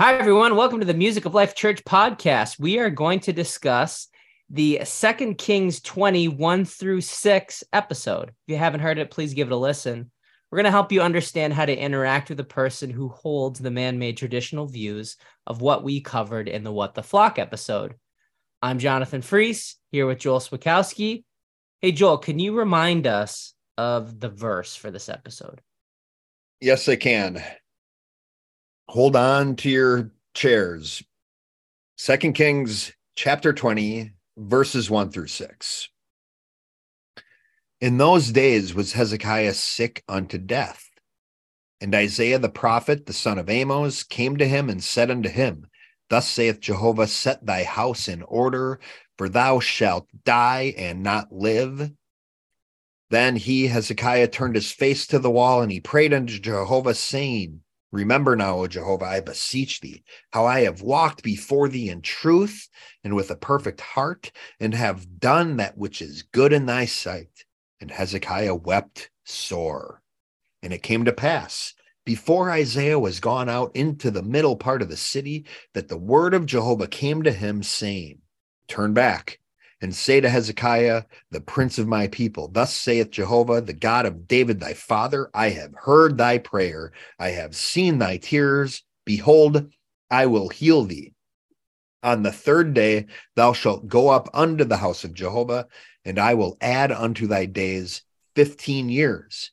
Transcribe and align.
Hi, 0.00 0.14
everyone. 0.14 0.56
Welcome 0.56 0.80
to 0.80 0.86
the 0.86 0.94
Music 0.94 1.26
of 1.26 1.34
Life 1.34 1.54
Church 1.54 1.84
podcast. 1.84 2.58
We 2.58 2.78
are 2.78 2.88
going 2.88 3.20
to 3.20 3.34
discuss 3.34 4.08
the 4.48 4.80
Second 4.82 5.36
Kings 5.36 5.82
21 5.82 6.64
through 6.64 7.02
6 7.02 7.64
episode. 7.74 8.30
If 8.30 8.34
you 8.46 8.56
haven't 8.56 8.80
heard 8.80 8.96
it, 8.96 9.10
please 9.10 9.34
give 9.34 9.48
it 9.48 9.52
a 9.52 9.56
listen. 9.58 10.10
We're 10.50 10.56
going 10.56 10.64
to 10.64 10.70
help 10.70 10.90
you 10.90 11.02
understand 11.02 11.52
how 11.52 11.66
to 11.66 11.76
interact 11.76 12.30
with 12.30 12.40
a 12.40 12.44
person 12.44 12.88
who 12.88 13.10
holds 13.10 13.60
the 13.60 13.70
man 13.70 13.98
made 13.98 14.16
traditional 14.16 14.66
views 14.66 15.18
of 15.46 15.60
what 15.60 15.84
we 15.84 16.00
covered 16.00 16.48
in 16.48 16.64
the 16.64 16.72
What 16.72 16.94
the 16.94 17.02
Flock 17.02 17.38
episode. 17.38 17.94
I'm 18.62 18.78
Jonathan 18.78 19.20
Freese 19.20 19.76
here 19.92 20.06
with 20.06 20.20
Joel 20.20 20.40
Swakowski. 20.40 21.24
Hey, 21.82 21.92
Joel, 21.92 22.16
can 22.16 22.38
you 22.38 22.56
remind 22.56 23.06
us 23.06 23.52
of 23.76 24.18
the 24.18 24.30
verse 24.30 24.74
for 24.74 24.90
this 24.90 25.10
episode? 25.10 25.60
Yes, 26.58 26.88
I 26.88 26.96
can 26.96 27.44
hold 28.90 29.14
on 29.14 29.54
to 29.54 29.70
your 29.70 30.10
chairs. 30.34 31.00
Second 31.96 32.32
Kings 32.32 32.92
chapter 33.14 33.52
20, 33.52 34.10
verses 34.36 34.90
1 34.90 35.12
through 35.12 35.28
6. 35.28 35.88
In 37.80 37.98
those 37.98 38.32
days 38.32 38.74
was 38.74 38.94
Hezekiah 38.94 39.54
sick 39.54 40.02
unto 40.08 40.38
death. 40.38 40.90
And 41.80 41.94
Isaiah 41.94 42.40
the 42.40 42.48
prophet, 42.48 43.06
the 43.06 43.12
son 43.12 43.38
of 43.38 43.48
Amoz, 43.48 44.02
came 44.02 44.36
to 44.38 44.48
him 44.48 44.68
and 44.68 44.82
said 44.82 45.08
unto 45.08 45.28
him, 45.28 45.68
Thus 46.08 46.28
saith 46.28 46.58
Jehovah, 46.58 47.06
Set 47.06 47.46
thy 47.46 47.62
house 47.62 48.08
in 48.08 48.24
order, 48.24 48.80
for 49.16 49.28
thou 49.28 49.60
shalt 49.60 50.08
die 50.24 50.74
and 50.76 51.04
not 51.04 51.30
live. 51.30 51.92
Then 53.10 53.36
he, 53.36 53.68
Hezekiah, 53.68 54.28
turned 54.28 54.56
his 54.56 54.72
face 54.72 55.06
to 55.06 55.20
the 55.20 55.30
wall, 55.30 55.62
and 55.62 55.70
he 55.70 55.78
prayed 55.78 56.12
unto 56.12 56.40
Jehovah, 56.40 56.94
saying, 56.94 57.60
Remember 57.92 58.36
now, 58.36 58.58
O 58.58 58.66
Jehovah, 58.68 59.06
I 59.06 59.20
beseech 59.20 59.80
thee, 59.80 60.04
how 60.30 60.46
I 60.46 60.60
have 60.60 60.82
walked 60.82 61.22
before 61.22 61.68
thee 61.68 61.88
in 61.88 62.02
truth 62.02 62.68
and 63.02 63.16
with 63.16 63.30
a 63.30 63.36
perfect 63.36 63.80
heart, 63.80 64.30
and 64.60 64.74
have 64.74 65.18
done 65.18 65.56
that 65.56 65.76
which 65.76 66.00
is 66.00 66.22
good 66.22 66.52
in 66.52 66.66
thy 66.66 66.84
sight. 66.84 67.44
And 67.80 67.90
Hezekiah 67.90 68.54
wept 68.54 69.10
sore. 69.24 70.02
And 70.62 70.72
it 70.72 70.82
came 70.82 71.04
to 71.04 71.12
pass, 71.12 71.74
before 72.04 72.50
Isaiah 72.50 72.98
was 72.98 73.18
gone 73.18 73.48
out 73.48 73.74
into 73.74 74.10
the 74.10 74.22
middle 74.22 74.56
part 74.56 74.82
of 74.82 74.88
the 74.88 74.96
city, 74.96 75.46
that 75.74 75.88
the 75.88 75.98
word 75.98 76.32
of 76.32 76.46
Jehovah 76.46 76.86
came 76.86 77.22
to 77.24 77.32
him, 77.32 77.62
saying, 77.62 78.20
Turn 78.68 78.94
back 78.94 79.39
and 79.80 79.94
say 79.94 80.20
to 80.20 80.28
Hezekiah, 80.28 81.04
the 81.30 81.40
prince 81.40 81.78
of 81.78 81.88
my 81.88 82.06
people, 82.08 82.48
Thus 82.48 82.74
saith 82.74 83.10
Jehovah, 83.10 83.60
the 83.60 83.72
God 83.72 84.04
of 84.04 84.28
David 84.28 84.60
thy 84.60 84.74
father, 84.74 85.30
I 85.32 85.50
have 85.50 85.72
heard 85.74 86.18
thy 86.18 86.38
prayer, 86.38 86.92
I 87.18 87.30
have 87.30 87.56
seen 87.56 87.98
thy 87.98 88.18
tears. 88.18 88.82
Behold, 89.06 89.72
I 90.10 90.26
will 90.26 90.50
heal 90.50 90.84
thee. 90.84 91.14
On 92.02 92.22
the 92.22 92.32
third 92.32 92.74
day 92.74 93.06
thou 93.36 93.52
shalt 93.52 93.88
go 93.88 94.08
up 94.08 94.28
unto 94.34 94.64
the 94.64 94.76
house 94.76 95.04
of 95.04 95.14
Jehovah, 95.14 95.66
and 96.04 96.18
I 96.18 96.34
will 96.34 96.56
add 96.60 96.92
unto 96.92 97.26
thy 97.26 97.46
days 97.46 98.02
fifteen 98.34 98.88
years. 98.88 99.50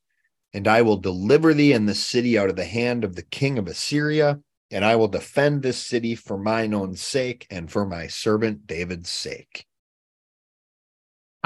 And 0.53 0.67
I 0.67 0.81
will 0.81 0.97
deliver 0.97 1.53
thee 1.53 1.73
and 1.73 1.87
the 1.87 1.95
city 1.95 2.37
out 2.37 2.49
of 2.49 2.55
the 2.55 2.65
hand 2.65 3.03
of 3.03 3.15
the 3.15 3.23
king 3.23 3.57
of 3.57 3.67
Assyria, 3.67 4.39
and 4.71 4.83
I 4.83 4.95
will 4.95 5.07
defend 5.07 5.61
this 5.61 5.77
city 5.77 6.15
for 6.15 6.37
mine 6.37 6.73
own 6.73 6.95
sake 6.95 7.47
and 7.49 7.71
for 7.71 7.85
my 7.85 8.07
servant 8.07 8.65
David's 8.65 9.11
sake 9.11 9.65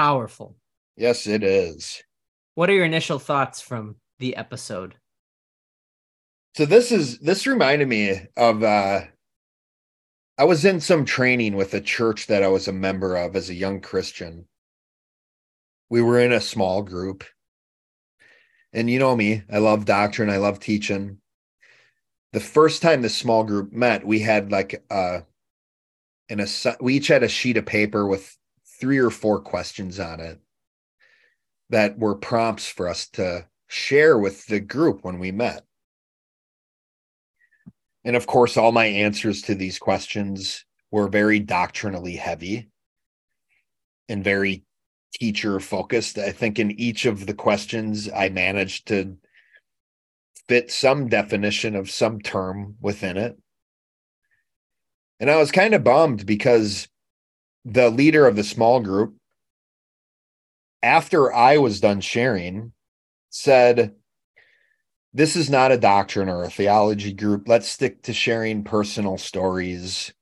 powerful. 0.02 0.56
Yes, 0.96 1.28
it 1.28 1.44
is. 1.44 2.02
What 2.56 2.68
are 2.68 2.74
your 2.74 2.84
initial 2.84 3.20
thoughts 3.20 3.60
from 3.60 3.96
the 4.18 4.34
episode? 4.34 4.96
So 6.56 6.66
this 6.66 6.90
is 6.90 7.20
this 7.20 7.46
reminded 7.46 7.86
me 7.86 8.20
of 8.36 8.64
uh 8.64 9.02
I 10.36 10.44
was 10.44 10.64
in 10.64 10.80
some 10.80 11.04
training 11.04 11.54
with 11.54 11.72
a 11.74 11.80
church 11.80 12.26
that 12.26 12.42
I 12.42 12.48
was 12.48 12.66
a 12.66 12.72
member 12.72 13.14
of 13.14 13.36
as 13.36 13.48
a 13.48 13.54
young 13.54 13.80
Christian. 13.80 14.48
We 15.88 16.02
were 16.02 16.18
in 16.18 16.32
a 16.32 16.40
small 16.40 16.82
group. 16.82 17.22
And 18.72 18.90
you 18.90 18.98
know 18.98 19.14
me, 19.14 19.44
I 19.52 19.58
love 19.58 19.84
doctrine, 19.84 20.30
I 20.30 20.38
love 20.38 20.58
teaching. 20.58 21.18
The 22.32 22.40
first 22.40 22.82
time 22.82 23.02
the 23.02 23.08
small 23.08 23.44
group 23.44 23.72
met, 23.72 24.04
we 24.04 24.18
had 24.18 24.50
like 24.50 24.84
uh 24.90 25.20
in 26.28 26.40
a 26.40 26.46
we 26.80 26.94
each 26.94 27.06
had 27.06 27.22
a 27.22 27.28
sheet 27.28 27.56
of 27.56 27.66
paper 27.66 28.04
with 28.04 28.36
three 28.82 28.98
or 28.98 29.10
four 29.10 29.38
questions 29.38 30.00
on 30.00 30.18
it 30.18 30.40
that 31.70 31.96
were 31.96 32.16
prompts 32.16 32.66
for 32.66 32.88
us 32.88 33.06
to 33.06 33.46
share 33.68 34.18
with 34.18 34.44
the 34.46 34.58
group 34.58 35.04
when 35.04 35.20
we 35.20 35.30
met. 35.30 35.62
And 38.04 38.16
of 38.16 38.26
course, 38.26 38.56
all 38.56 38.72
my 38.72 38.86
answers 38.86 39.42
to 39.42 39.54
these 39.54 39.78
questions 39.78 40.64
were 40.90 41.06
very 41.06 41.38
doctrinally 41.38 42.16
heavy 42.16 42.70
and 44.08 44.24
very 44.24 44.64
teacher 45.14 45.60
focused. 45.60 46.18
I 46.18 46.32
think 46.32 46.58
in 46.58 46.72
each 46.72 47.06
of 47.06 47.24
the 47.24 47.34
questions, 47.34 48.10
I 48.12 48.30
managed 48.30 48.88
to 48.88 49.16
fit 50.48 50.72
some 50.72 51.08
definition 51.08 51.76
of 51.76 51.88
some 51.88 52.20
term 52.20 52.74
within 52.80 53.16
it. 53.16 53.38
And 55.20 55.30
I 55.30 55.36
was 55.36 55.52
kind 55.52 55.72
of 55.72 55.84
bummed 55.84 56.26
because 56.26 56.88
the 57.64 57.90
leader 57.90 58.26
of 58.26 58.36
the 58.36 58.44
small 58.44 58.80
group, 58.80 59.14
after 60.82 61.32
I 61.32 61.58
was 61.58 61.80
done 61.80 62.00
sharing, 62.00 62.72
said, 63.30 63.94
This 65.14 65.36
is 65.36 65.48
not 65.48 65.72
a 65.72 65.78
doctrine 65.78 66.28
or 66.28 66.42
a 66.42 66.50
theology 66.50 67.12
group. 67.12 67.48
Let's 67.48 67.68
stick 67.68 68.02
to 68.02 68.12
sharing 68.12 68.64
personal 68.64 69.18
stories. 69.18 70.12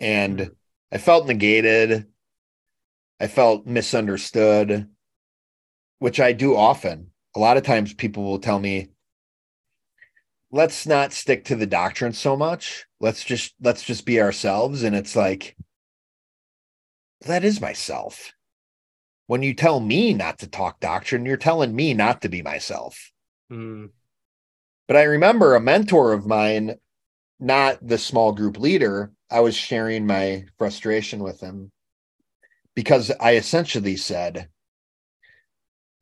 And 0.00 0.50
I 0.90 0.98
felt 0.98 1.26
negated. 1.26 2.06
I 3.20 3.28
felt 3.28 3.66
misunderstood, 3.66 4.88
which 6.00 6.18
I 6.18 6.32
do 6.32 6.56
often. 6.56 7.10
A 7.36 7.38
lot 7.38 7.56
of 7.56 7.62
times 7.62 7.94
people 7.94 8.24
will 8.24 8.40
tell 8.40 8.58
me, 8.58 8.88
let's 10.50 10.86
not 10.86 11.12
stick 11.12 11.44
to 11.46 11.56
the 11.56 11.66
doctrine 11.66 12.12
so 12.12 12.36
much. 12.36 12.86
Let's 13.00 13.24
just 13.24 13.54
let's 13.60 13.82
just 13.82 14.04
be 14.04 14.20
ourselves. 14.20 14.82
And 14.82 14.94
it's 14.94 15.16
like, 15.16 15.56
that 17.24 17.44
is 17.44 17.60
myself. 17.60 18.32
When 19.26 19.42
you 19.42 19.54
tell 19.54 19.80
me 19.80 20.14
not 20.14 20.38
to 20.40 20.46
talk 20.46 20.80
doctrine, 20.80 21.26
you're 21.26 21.36
telling 21.36 21.74
me 21.74 21.94
not 21.94 22.22
to 22.22 22.28
be 22.28 22.42
myself. 22.42 23.12
Mm. 23.50 23.90
But 24.86 24.96
I 24.96 25.04
remember 25.04 25.54
a 25.54 25.60
mentor 25.60 26.12
of 26.12 26.26
mine, 26.26 26.76
not 27.40 27.78
the 27.86 27.98
small 27.98 28.32
group 28.32 28.58
leader, 28.58 29.12
I 29.30 29.40
was 29.40 29.56
sharing 29.56 30.06
my 30.06 30.44
frustration 30.58 31.22
with 31.22 31.40
him 31.40 31.72
because 32.74 33.10
I 33.18 33.36
essentially 33.36 33.96
said, 33.96 34.48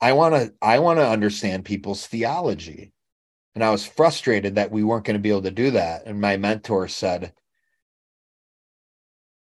I 0.00 0.12
want 0.12 0.34
to 0.34 0.53
I 0.61 0.81
want 0.81 0.99
to 0.99 1.09
understand 1.09 1.65
people's 1.65 2.06
theology. 2.06 2.93
And 3.55 3.62
I 3.62 3.71
was 3.71 3.87
frustrated 3.87 4.56
that 4.56 4.71
we 4.71 4.82
weren't 4.82 5.05
going 5.05 5.16
to 5.16 5.22
be 5.22 5.31
able 5.31 5.43
to 5.43 5.50
do 5.50 5.71
that. 5.72 6.06
And 6.06 6.21
my 6.21 6.37
mentor 6.37 6.88
said, 6.88 7.34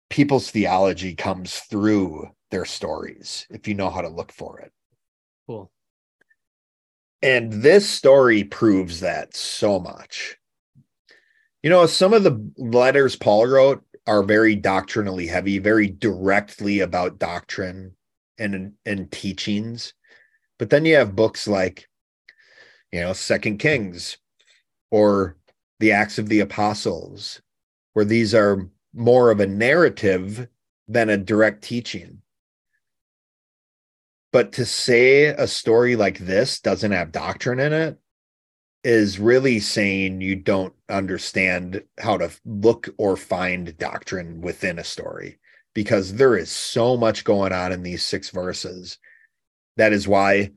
people's 0.10 0.52
theology 0.52 1.16
comes 1.16 1.56
through 1.60 2.30
their 2.52 2.66
stories 2.66 3.46
if 3.50 3.68
you 3.68 3.76
know 3.76 3.90
how 3.90 4.02
to 4.02 4.10
look 4.10 4.32
for 4.32 4.60
it. 4.60 4.72
Cool. 5.48 5.72
And 7.22 7.52
this 7.52 7.88
story 7.88 8.44
proves 8.44 9.02
that 9.02 9.36
so 9.36 9.80
much. 9.80 10.38
You 11.62 11.70
know, 11.70 11.86
some 11.86 12.14
of 12.14 12.24
the 12.24 12.52
letters 12.58 13.16
Paul 13.16 13.48
wrote 13.48 13.84
are 14.08 14.24
very 14.24 14.56
doctrinally 14.56 15.28
heavy, 15.28 15.60
very 15.60 15.88
directly 15.88 16.80
about 16.80 17.20
doctrine 17.20 17.96
and 18.38 18.74
and 18.86 19.12
teachings. 19.12 19.94
But 20.58 20.70
then 20.70 20.86
you 20.86 20.96
have 20.96 21.16
books 21.16 21.48
like, 21.48 21.88
you 22.92 23.02
know, 23.02 23.14
Second 23.14 23.60
Kings 23.60 24.18
or 24.90 25.38
the 25.80 25.92
Acts 25.92 26.18
of 26.18 26.30
the 26.30 26.40
Apostles, 26.40 27.42
where 27.94 28.06
these 28.06 28.34
are 28.34 28.70
more 28.94 29.32
of 29.32 29.40
a 29.40 29.48
narrative 29.48 30.48
than 30.88 31.10
a 31.10 31.18
direct 31.18 31.64
teaching. 31.64 32.22
But 34.32 34.54
to 34.54 34.66
say 34.66 35.26
a 35.26 35.48
story 35.48 35.96
like 35.96 36.20
this 36.20 36.60
doesn't 36.60 36.92
have 36.92 37.12
doctrine 37.12 37.60
in 37.60 37.74
it 37.74 37.98
is 38.84 39.20
really 39.20 39.60
saying 39.60 40.22
you 40.22 40.36
don't 40.36 40.74
understand 40.88 41.84
how 42.00 42.18
to 42.18 42.32
look 42.46 42.90
or 42.98 43.18
find 43.18 43.78
doctrine 43.78 44.42
within 44.42 44.80
a 44.80 44.84
story 44.84 45.40
because 45.74 46.14
there 46.14 46.38
is 46.38 46.50
so 46.50 46.96
much 46.96 47.24
going 47.24 47.52
on 47.52 47.72
in 47.72 47.84
these 47.84 48.06
six 48.06 48.30
verses. 48.30 48.98
That 49.78 49.94
is 49.94 50.08
why 50.08 50.52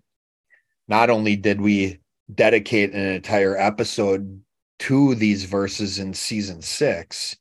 not 0.86 1.10
only 1.10 1.36
did 1.36 1.60
we 1.60 2.00
dedicate 2.32 2.92
an 2.92 3.06
entire 3.06 3.56
episode 3.56 4.42
to 4.80 5.14
these 5.14 5.44
verses 5.44 5.98
in 5.98 6.14
season 6.14 6.62
six, 6.62 7.36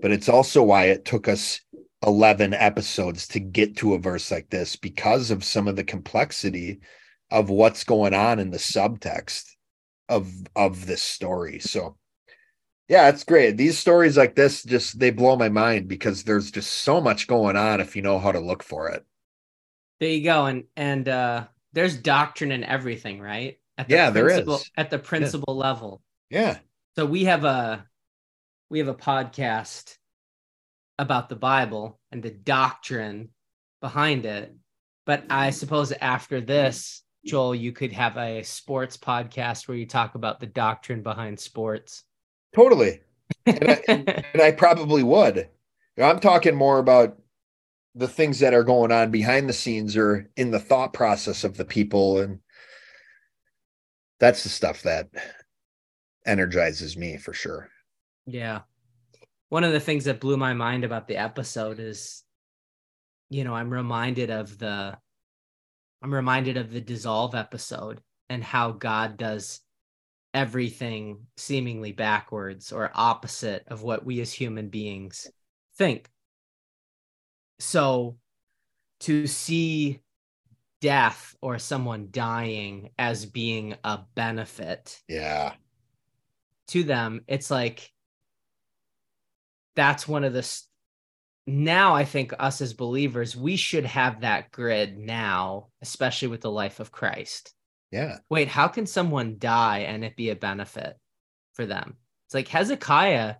but 0.00 0.10
it's 0.10 0.28
also 0.28 0.62
why 0.62 0.86
it 0.86 1.04
took 1.04 1.28
us 1.28 1.60
11 2.04 2.54
episodes 2.54 3.28
to 3.28 3.40
get 3.40 3.76
to 3.76 3.94
a 3.94 3.98
verse 3.98 4.30
like 4.30 4.50
this 4.50 4.76
because 4.76 5.30
of 5.30 5.44
some 5.44 5.68
of 5.68 5.76
the 5.76 5.84
complexity 5.84 6.80
of 7.30 7.50
what's 7.50 7.84
going 7.84 8.14
on 8.14 8.38
in 8.38 8.50
the 8.50 8.58
subtext 8.58 9.44
of 10.08 10.30
of 10.56 10.86
this 10.86 11.02
story 11.02 11.58
so 11.58 11.96
Yeah, 12.88 13.08
it's 13.08 13.24
great. 13.24 13.56
These 13.56 13.78
stories 13.78 14.18
like 14.18 14.34
this 14.34 14.62
just 14.64 14.98
they 14.98 15.10
blow 15.10 15.36
my 15.36 15.48
mind 15.48 15.88
because 15.88 16.24
there's 16.24 16.50
just 16.50 16.70
so 16.70 17.00
much 17.00 17.26
going 17.26 17.56
on 17.56 17.80
if 17.80 17.96
you 17.96 18.02
know 18.02 18.18
how 18.18 18.32
to 18.32 18.40
look 18.40 18.62
for 18.62 18.88
it. 18.88 19.04
There 20.00 20.10
you 20.10 20.24
go. 20.24 20.46
And 20.46 20.64
and 20.76 21.08
uh 21.08 21.46
there's 21.72 21.96
doctrine 21.96 22.52
in 22.52 22.64
everything, 22.64 23.20
right? 23.20 23.58
At 23.78 23.88
the 23.88 23.94
yeah, 23.94 24.10
there 24.10 24.28
is. 24.28 24.70
At 24.76 24.90
the 24.90 24.98
principle 24.98 25.54
yeah. 25.54 25.62
level. 25.62 26.02
Yeah. 26.28 26.58
So 26.96 27.06
we 27.06 27.24
have 27.24 27.44
a 27.44 27.86
we 28.72 28.78
have 28.78 28.88
a 28.88 28.94
podcast 28.94 29.98
about 30.98 31.28
the 31.28 31.36
Bible 31.36 32.00
and 32.10 32.22
the 32.22 32.30
doctrine 32.30 33.28
behind 33.82 34.24
it. 34.24 34.56
But 35.04 35.24
I 35.28 35.50
suppose 35.50 35.92
after 35.92 36.40
this, 36.40 37.02
Joel, 37.26 37.54
you 37.54 37.72
could 37.72 37.92
have 37.92 38.16
a 38.16 38.42
sports 38.42 38.96
podcast 38.96 39.68
where 39.68 39.76
you 39.76 39.84
talk 39.84 40.14
about 40.14 40.40
the 40.40 40.46
doctrine 40.46 41.02
behind 41.02 41.38
sports. 41.38 42.04
Totally. 42.54 43.00
And 43.44 43.70
I, 43.70 43.82
and 43.88 44.24
I 44.42 44.52
probably 44.52 45.02
would. 45.02 45.50
I'm 45.98 46.18
talking 46.18 46.54
more 46.54 46.78
about 46.78 47.18
the 47.94 48.08
things 48.08 48.38
that 48.38 48.54
are 48.54 48.64
going 48.64 48.90
on 48.90 49.10
behind 49.10 49.50
the 49.50 49.52
scenes 49.52 49.98
or 49.98 50.30
in 50.38 50.50
the 50.50 50.58
thought 50.58 50.94
process 50.94 51.44
of 51.44 51.58
the 51.58 51.66
people. 51.66 52.20
And 52.20 52.38
that's 54.18 54.44
the 54.44 54.48
stuff 54.48 54.80
that 54.84 55.10
energizes 56.24 56.96
me 56.96 57.18
for 57.18 57.34
sure. 57.34 57.68
Yeah. 58.26 58.60
One 59.48 59.64
of 59.64 59.72
the 59.72 59.80
things 59.80 60.04
that 60.04 60.20
blew 60.20 60.36
my 60.36 60.54
mind 60.54 60.84
about 60.84 61.08
the 61.08 61.16
episode 61.16 61.78
is, 61.78 62.22
you 63.30 63.44
know, 63.44 63.54
I'm 63.54 63.70
reminded 63.70 64.30
of 64.30 64.58
the 64.58 64.96
I'm 66.02 66.12
reminded 66.12 66.56
of 66.56 66.72
the 66.72 66.80
dissolve 66.80 67.34
episode 67.34 68.00
and 68.28 68.42
how 68.42 68.72
God 68.72 69.16
does 69.16 69.60
everything 70.34 71.26
seemingly 71.36 71.92
backwards 71.92 72.72
or 72.72 72.90
opposite 72.94 73.64
of 73.68 73.82
what 73.82 74.04
we 74.04 74.20
as 74.20 74.32
human 74.32 74.68
beings 74.68 75.30
think. 75.76 76.10
So 77.60 78.16
to 79.00 79.26
see 79.26 80.00
death 80.80 81.36
or 81.40 81.58
someone 81.58 82.08
dying 82.10 82.90
as 82.98 83.24
being 83.24 83.76
a 83.84 84.00
benefit. 84.14 85.00
Yeah. 85.08 85.52
To 86.68 86.82
them, 86.82 87.22
it's 87.28 87.50
like 87.50 87.91
that's 89.74 90.06
one 90.06 90.24
of 90.24 90.32
the 90.32 90.48
now 91.46 91.94
I 91.94 92.04
think 92.04 92.32
us 92.38 92.60
as 92.60 92.72
believers, 92.72 93.36
we 93.36 93.56
should 93.56 93.84
have 93.84 94.20
that 94.20 94.52
grid 94.52 94.96
now, 94.96 95.68
especially 95.80 96.28
with 96.28 96.40
the 96.40 96.50
life 96.50 96.78
of 96.78 96.92
Christ. 96.92 97.52
Yeah. 97.90 98.18
Wait, 98.30 98.48
how 98.48 98.68
can 98.68 98.86
someone 98.86 99.38
die 99.38 99.80
and 99.80 100.04
it 100.04 100.16
be 100.16 100.30
a 100.30 100.36
benefit 100.36 100.96
for 101.54 101.66
them? 101.66 101.96
It's 102.26 102.34
like 102.34 102.48
Hezekiah, 102.48 103.36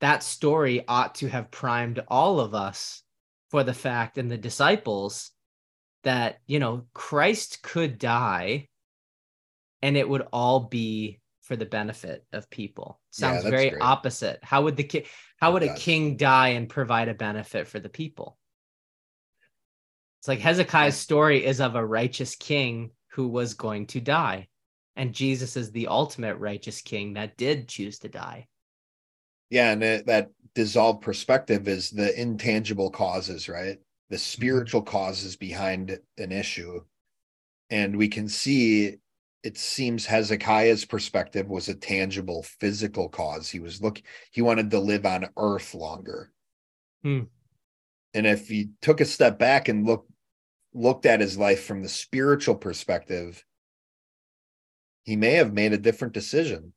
that 0.00 0.22
story 0.22 0.84
ought 0.86 1.16
to 1.16 1.28
have 1.28 1.50
primed 1.50 2.02
all 2.08 2.40
of 2.40 2.54
us 2.54 3.02
for 3.50 3.64
the 3.64 3.74
fact 3.74 4.18
and 4.18 4.30
the 4.30 4.38
disciples 4.38 5.30
that, 6.04 6.38
you 6.46 6.58
know, 6.58 6.86
Christ 6.94 7.62
could 7.62 7.98
die 7.98 8.68
and 9.82 9.96
it 9.96 10.08
would 10.08 10.26
all 10.32 10.60
be 10.60 11.20
for 11.52 11.56
the 11.56 11.66
benefit 11.66 12.24
of 12.32 12.48
people. 12.48 12.98
Sounds 13.10 13.44
yeah, 13.44 13.50
very 13.50 13.68
great. 13.68 13.82
opposite. 13.82 14.38
How 14.42 14.62
would 14.62 14.74
the 14.74 14.84
king 14.84 15.04
how 15.36 15.52
would 15.52 15.62
a 15.62 15.74
king 15.74 16.16
die 16.16 16.48
and 16.50 16.66
provide 16.66 17.08
a 17.08 17.14
benefit 17.14 17.68
for 17.68 17.78
the 17.78 17.90
people? 17.90 18.38
It's 20.18 20.28
like 20.28 20.38
Hezekiah's 20.38 20.96
story 20.96 21.44
is 21.44 21.60
of 21.60 21.74
a 21.74 21.84
righteous 21.84 22.36
king 22.36 22.92
who 23.08 23.28
was 23.28 23.52
going 23.52 23.88
to 23.88 24.00
die. 24.00 24.48
And 24.96 25.12
Jesus 25.12 25.58
is 25.58 25.70
the 25.70 25.88
ultimate 25.88 26.36
righteous 26.36 26.80
king 26.80 27.12
that 27.14 27.36
did 27.36 27.68
choose 27.68 27.98
to 27.98 28.08
die. 28.08 28.46
Yeah, 29.50 29.72
and 29.72 29.82
it, 29.82 30.06
that 30.06 30.30
dissolved 30.54 31.02
perspective 31.02 31.68
is 31.68 31.90
the 31.90 32.18
intangible 32.18 32.90
causes, 32.90 33.46
right? 33.46 33.76
The 34.08 34.16
mm-hmm. 34.16 34.22
spiritual 34.22 34.82
causes 34.82 35.36
behind 35.36 35.98
an 36.16 36.32
issue. 36.32 36.80
And 37.68 37.94
we 37.94 38.08
can 38.08 38.26
see 38.26 39.01
it 39.42 39.58
seems 39.58 40.06
Hezekiah's 40.06 40.84
perspective 40.84 41.48
was 41.48 41.68
a 41.68 41.74
tangible 41.74 42.42
physical 42.42 43.08
cause. 43.08 43.50
He 43.50 43.58
was 43.58 43.82
look 43.82 44.00
he 44.30 44.42
wanted 44.42 44.70
to 44.70 44.78
live 44.78 45.04
on 45.04 45.28
earth 45.36 45.74
longer. 45.74 46.30
Hmm. 47.02 47.22
And 48.14 48.26
if 48.26 48.48
he 48.48 48.70
took 48.80 49.00
a 49.00 49.04
step 49.04 49.38
back 49.38 49.68
and 49.68 49.86
looked 49.86 50.10
looked 50.74 51.06
at 51.06 51.20
his 51.20 51.36
life 51.36 51.64
from 51.64 51.82
the 51.82 51.88
spiritual 51.88 52.54
perspective, 52.54 53.44
he 55.02 55.16
may 55.16 55.32
have 55.32 55.52
made 55.52 55.72
a 55.72 55.78
different 55.78 56.14
decision. 56.14 56.72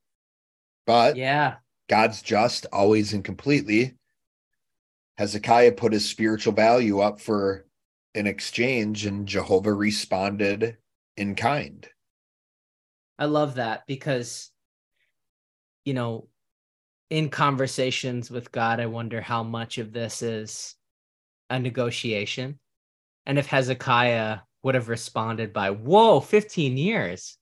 But 0.88 1.16
yeah, 1.18 1.58
God's 1.88 2.22
just 2.22 2.66
always 2.74 3.14
and 3.14 3.24
completely. 3.24 3.96
Hezekiah 5.18 5.74
put 5.74 5.94
his 5.94 6.10
spiritual 6.10 6.54
value 6.54 7.00
up 7.00 7.22
for 7.22 7.66
an 8.16 8.28
exchange, 8.28 9.06
and 9.06 9.28
Jehovah 9.28 9.74
responded 9.74 10.78
in 11.16 11.36
kind. 11.36 11.88
I 13.18 13.26
love 13.26 13.56
that 13.56 13.84
because, 13.88 14.52
you 15.86 15.94
know, 15.94 16.28
in 17.10 17.30
conversations 17.30 18.30
with 18.32 18.52
God, 18.52 18.80
I 18.80 18.88
wonder 18.88 19.22
how 19.22 19.44
much 19.44 19.78
of 19.78 19.94
this 19.94 20.22
is 20.22 20.76
a 21.50 21.60
negotiation. 21.60 22.60
And 23.26 23.38
if 23.38 23.48
Hezekiah 23.48 24.40
would 24.64 24.76
have 24.76 24.90
responded 24.90 25.54
by, 25.54 25.70
whoa, 25.70 26.20
15 26.20 26.76
years. 26.76 27.38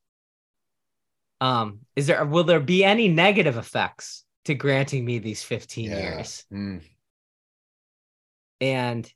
Um, 1.39 1.79
is 1.95 2.07
there 2.07 2.25
will 2.25 2.43
there 2.43 2.59
be 2.59 2.83
any 2.83 3.07
negative 3.07 3.57
effects 3.57 4.25
to 4.45 4.53
granting 4.53 5.03
me 5.03 5.19
these 5.19 5.41
15 5.41 5.89
yeah. 5.89 5.99
years? 5.99 6.45
Mm. 6.51 6.81
And 8.61 9.13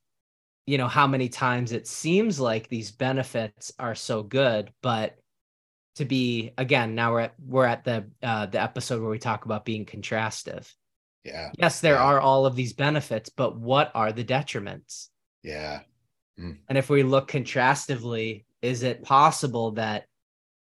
you 0.66 0.78
know, 0.78 0.88
how 0.88 1.08
many 1.08 1.30
times 1.30 1.72
it 1.72 1.88
seems 1.88 2.40
like 2.40 2.68
these 2.68 2.92
benefits 2.92 3.72
are 3.80 3.96
so 3.96 4.24
good, 4.24 4.72
but 4.82 5.16
to 5.98 6.06
be 6.06 6.52
again 6.58 6.96
now 6.96 7.12
we're 7.12 7.22
at 7.22 7.34
we're 7.46 7.66
at 7.66 7.84
the 7.84 8.06
uh 8.22 8.46
the 8.46 8.62
episode 8.62 9.02
where 9.02 9.10
we 9.10 9.20
talk 9.20 9.46
about 9.46 9.66
being 9.66 9.86
contrastive 9.86 10.72
yeah 11.24 11.50
yes 11.58 11.82
there 11.82 11.96
yeah. 11.96 12.04
are 12.04 12.20
all 12.20 12.46
of 12.46 12.56
these 12.56 12.74
benefits 12.74 13.30
but 13.30 13.58
what 13.58 13.92
are 13.96 14.12
the 14.12 14.24
detriments 14.24 15.08
yeah 15.44 15.80
mm. 16.40 16.56
and 16.70 16.78
if 16.78 16.90
we 16.90 17.04
look 17.04 17.30
contrastively 17.30 18.46
is 18.62 18.84
it 18.84 19.04
possible 19.04 19.72
that 19.72 20.06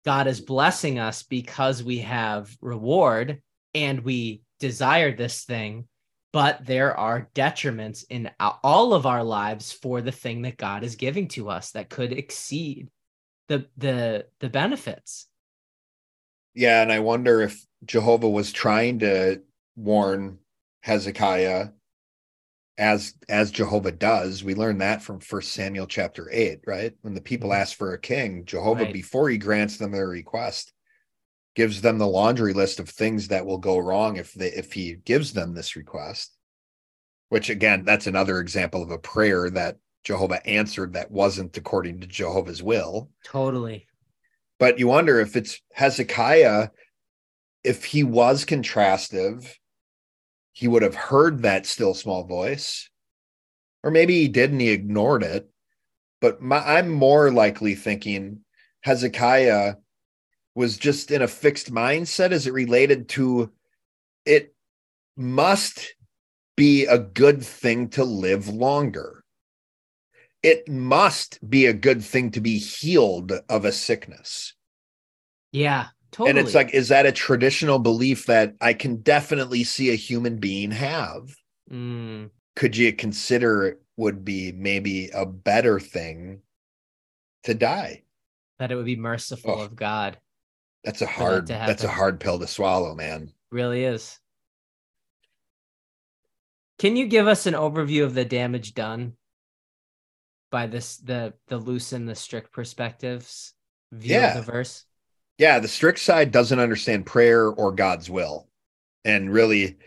god 0.04 0.26
is 0.26 0.40
blessing 0.40 0.98
us 0.98 1.22
because 1.22 1.82
we 1.82 1.98
have 1.98 2.54
reward 2.60 3.40
and 3.74 4.00
we 4.00 4.42
desire 4.58 5.14
this 5.14 5.44
thing 5.44 5.86
but 6.32 6.64
there 6.64 6.96
are 6.96 7.28
detriments 7.34 8.04
in 8.08 8.30
all 8.62 8.94
of 8.94 9.04
our 9.06 9.24
lives 9.24 9.72
for 9.72 10.00
the 10.00 10.12
thing 10.12 10.42
that 10.42 10.56
god 10.56 10.82
is 10.82 10.96
giving 10.96 11.28
to 11.28 11.48
us 11.48 11.70
that 11.70 11.88
could 11.88 12.12
exceed 12.12 12.88
the 13.50 13.66
the 13.76 14.26
the 14.38 14.48
benefits. 14.48 15.26
Yeah, 16.54 16.82
and 16.82 16.92
I 16.92 17.00
wonder 17.00 17.42
if 17.42 17.66
Jehovah 17.84 18.30
was 18.30 18.52
trying 18.52 19.00
to 19.00 19.42
warn 19.74 20.38
Hezekiah 20.82 21.70
as 22.78 23.14
as 23.28 23.50
Jehovah 23.50 23.90
does. 23.90 24.44
We 24.44 24.54
learn 24.54 24.78
that 24.78 25.02
from 25.02 25.18
First 25.18 25.52
Samuel 25.52 25.88
chapter 25.88 26.28
8, 26.30 26.60
right? 26.64 26.92
When 27.02 27.14
the 27.14 27.20
people 27.20 27.50
mm-hmm. 27.50 27.60
ask 27.60 27.76
for 27.76 27.92
a 27.92 28.00
king, 28.00 28.44
Jehovah 28.44 28.84
right. 28.84 28.92
before 28.92 29.28
he 29.28 29.36
grants 29.36 29.76
them 29.76 29.90
their 29.90 30.08
request 30.08 30.72
gives 31.56 31.80
them 31.80 31.98
the 31.98 32.06
laundry 32.06 32.52
list 32.52 32.78
of 32.78 32.88
things 32.88 33.26
that 33.28 33.44
will 33.44 33.58
go 33.58 33.76
wrong 33.76 34.16
if 34.16 34.32
they 34.34 34.52
if 34.52 34.72
he 34.72 34.94
gives 35.04 35.32
them 35.32 35.54
this 35.54 35.74
request. 35.74 36.36
Which 37.30 37.50
again, 37.50 37.84
that's 37.84 38.06
another 38.06 38.38
example 38.38 38.82
of 38.82 38.92
a 38.92 38.98
prayer 38.98 39.50
that 39.50 39.76
Jehovah 40.04 40.46
answered 40.46 40.94
that 40.94 41.10
wasn't 41.10 41.56
according 41.56 42.00
to 42.00 42.06
Jehovah's 42.06 42.62
will. 42.62 43.10
Totally. 43.24 43.86
But 44.58 44.78
you 44.78 44.88
wonder 44.88 45.20
if 45.20 45.36
it's 45.36 45.60
Hezekiah, 45.72 46.68
if 47.64 47.84
he 47.84 48.02
was 48.02 48.44
contrastive, 48.44 49.46
he 50.52 50.68
would 50.68 50.82
have 50.82 50.94
heard 50.94 51.42
that 51.42 51.66
still 51.66 51.94
small 51.94 52.24
voice. 52.24 52.90
Or 53.82 53.90
maybe 53.90 54.20
he 54.20 54.28
didn't, 54.28 54.60
he 54.60 54.70
ignored 54.70 55.22
it. 55.22 55.48
But 56.20 56.42
my, 56.42 56.58
I'm 56.58 56.90
more 56.90 57.30
likely 57.30 57.74
thinking 57.74 58.40
Hezekiah 58.82 59.76
was 60.54 60.76
just 60.76 61.10
in 61.10 61.22
a 61.22 61.28
fixed 61.28 61.72
mindset 61.72 62.32
as 62.32 62.46
it 62.46 62.52
related 62.52 63.08
to 63.10 63.50
it 64.26 64.54
must 65.16 65.94
be 66.56 66.84
a 66.84 66.98
good 66.98 67.42
thing 67.42 67.88
to 67.90 68.04
live 68.04 68.48
longer 68.48 69.19
it 70.42 70.68
must 70.68 71.38
be 71.48 71.66
a 71.66 71.72
good 71.72 72.02
thing 72.02 72.30
to 72.32 72.40
be 72.40 72.58
healed 72.58 73.32
of 73.48 73.64
a 73.64 73.72
sickness. 73.72 74.54
Yeah, 75.52 75.86
totally. 76.12 76.30
And 76.30 76.38
it's 76.38 76.54
like, 76.54 76.74
is 76.74 76.88
that 76.88 77.06
a 77.06 77.12
traditional 77.12 77.78
belief 77.78 78.26
that 78.26 78.54
I 78.60 78.72
can 78.72 78.96
definitely 78.96 79.64
see 79.64 79.90
a 79.90 79.96
human 79.96 80.38
being 80.38 80.70
have? 80.70 81.34
Mm. 81.70 82.30
Could 82.56 82.76
you 82.76 82.92
consider 82.92 83.66
it 83.66 83.82
would 83.96 84.24
be 84.24 84.52
maybe 84.52 85.10
a 85.12 85.26
better 85.26 85.78
thing 85.78 86.40
to 87.44 87.54
die? 87.54 88.02
That 88.58 88.72
it 88.72 88.76
would 88.76 88.86
be 88.86 88.96
merciful 88.96 89.56
oh, 89.58 89.62
of 89.62 89.76
God. 89.76 90.18
That's 90.84 91.02
a 91.02 91.06
hard 91.06 91.48
that 91.48 91.66
that's 91.66 91.84
a 91.84 91.88
hard 91.88 92.20
pill 92.20 92.38
to 92.38 92.46
swallow, 92.46 92.94
man. 92.94 93.32
Really 93.50 93.84
is. 93.84 94.18
Can 96.78 96.96
you 96.96 97.06
give 97.06 97.28
us 97.28 97.44
an 97.44 97.52
overview 97.52 98.04
of 98.04 98.14
the 98.14 98.24
damage 98.24 98.72
done 98.72 99.12
by 100.50 100.66
this 100.66 100.96
the 100.98 101.34
the 101.48 101.58
loose 101.58 101.92
and 101.92 102.08
the 102.08 102.14
strict 102.14 102.52
perspectives 102.52 103.54
view 103.92 104.16
Yeah. 104.16 104.38
of 104.38 104.46
the 104.46 104.52
verse? 104.52 104.84
Yeah, 105.38 105.58
the 105.58 105.68
strict 105.68 106.00
side 106.00 106.32
doesn't 106.32 106.58
understand 106.58 107.06
prayer 107.06 107.46
or 107.46 107.72
God's 107.72 108.10
will. 108.10 108.48
And 109.04 109.32
really 109.32 109.78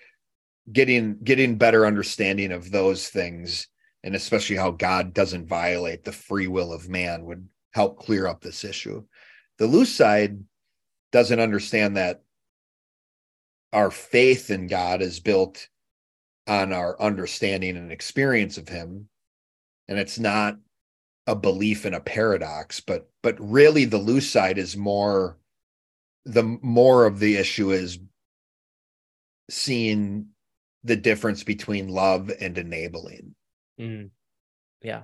getting 0.71 1.19
getting 1.23 1.57
better 1.57 1.85
understanding 1.85 2.51
of 2.51 2.71
those 2.71 3.09
things 3.09 3.67
and 4.03 4.15
especially 4.15 4.55
how 4.55 4.71
God 4.71 5.13
doesn't 5.13 5.47
violate 5.47 6.03
the 6.03 6.11
free 6.11 6.47
will 6.47 6.73
of 6.73 6.89
man 6.89 7.25
would 7.25 7.47
help 7.73 7.99
clear 7.99 8.27
up 8.27 8.41
this 8.41 8.63
issue. 8.63 9.03
The 9.59 9.67
loose 9.67 9.93
side 9.93 10.43
doesn't 11.11 11.39
understand 11.39 11.97
that 11.97 12.23
our 13.71 13.91
faith 13.91 14.49
in 14.49 14.67
God 14.67 15.01
is 15.01 15.19
built 15.19 15.67
on 16.47 16.73
our 16.73 16.99
understanding 17.01 17.77
and 17.77 17.91
experience 17.91 18.57
of 18.57 18.67
him 18.67 19.07
and 19.87 19.99
it's 19.99 20.19
not 20.19 20.57
a 21.27 21.35
belief 21.35 21.85
in 21.85 21.93
a 21.93 21.99
paradox 21.99 22.79
but 22.79 23.09
but 23.21 23.35
really 23.39 23.85
the 23.85 23.97
loose 23.97 24.29
side 24.29 24.57
is 24.57 24.75
more 24.75 25.37
the 26.25 26.43
more 26.61 27.05
of 27.05 27.19
the 27.19 27.37
issue 27.37 27.71
is 27.71 27.99
seeing 29.49 30.27
the 30.83 30.95
difference 30.95 31.43
between 31.43 31.87
love 31.87 32.31
and 32.39 32.57
enabling 32.57 33.35
Mm. 33.79 34.11
Yeah. 34.83 35.03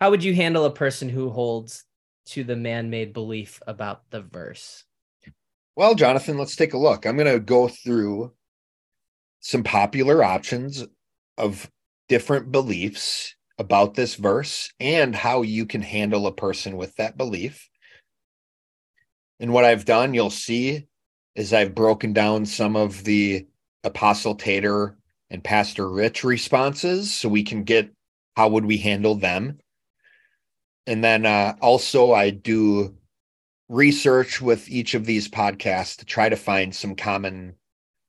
How 0.00 0.10
would 0.10 0.22
you 0.22 0.34
handle 0.34 0.66
a 0.66 0.70
person 0.70 1.08
who 1.08 1.30
holds 1.30 1.84
to 2.26 2.44
the 2.44 2.56
man-made 2.56 3.12
belief 3.14 3.62
about 3.66 4.02
the 4.10 4.20
verse? 4.20 4.84
well 5.76 5.94
jonathan 5.94 6.38
let's 6.38 6.56
take 6.56 6.72
a 6.72 6.78
look 6.78 7.06
i'm 7.06 7.16
going 7.16 7.30
to 7.30 7.38
go 7.38 7.68
through 7.68 8.32
some 9.40 9.62
popular 9.62 10.24
options 10.24 10.84
of 11.36 11.70
different 12.08 12.50
beliefs 12.50 13.36
about 13.58 13.94
this 13.94 14.14
verse 14.14 14.72
and 14.80 15.14
how 15.14 15.42
you 15.42 15.66
can 15.66 15.82
handle 15.82 16.26
a 16.26 16.32
person 16.32 16.76
with 16.76 16.94
that 16.96 17.16
belief. 17.16 17.68
And 19.40 19.52
what 19.52 19.64
i've 19.64 19.84
done 19.84 20.14
you'll 20.14 20.30
see 20.30 20.86
is 21.34 21.52
i've 21.52 21.74
broken 21.74 22.12
down 22.12 22.46
some 22.46 22.76
of 22.76 23.04
the 23.04 23.46
apostle 23.84 24.34
tater 24.34 24.96
and 25.30 25.42
pastor 25.42 25.88
rich 25.90 26.24
responses 26.24 27.12
so 27.12 27.28
we 27.28 27.42
can 27.42 27.64
get 27.64 27.90
how 28.36 28.48
would 28.48 28.66
we 28.66 28.76
handle 28.76 29.14
them. 29.14 29.58
And 30.86 31.02
then 31.02 31.26
uh, 31.26 31.56
also 31.60 32.12
i 32.12 32.30
do 32.30 32.96
research 33.68 34.40
with 34.40 34.68
each 34.68 34.94
of 34.94 35.06
these 35.06 35.28
podcasts 35.28 35.96
to 35.96 36.04
try 36.04 36.28
to 36.28 36.36
find 36.36 36.74
some 36.74 36.94
common 36.94 37.54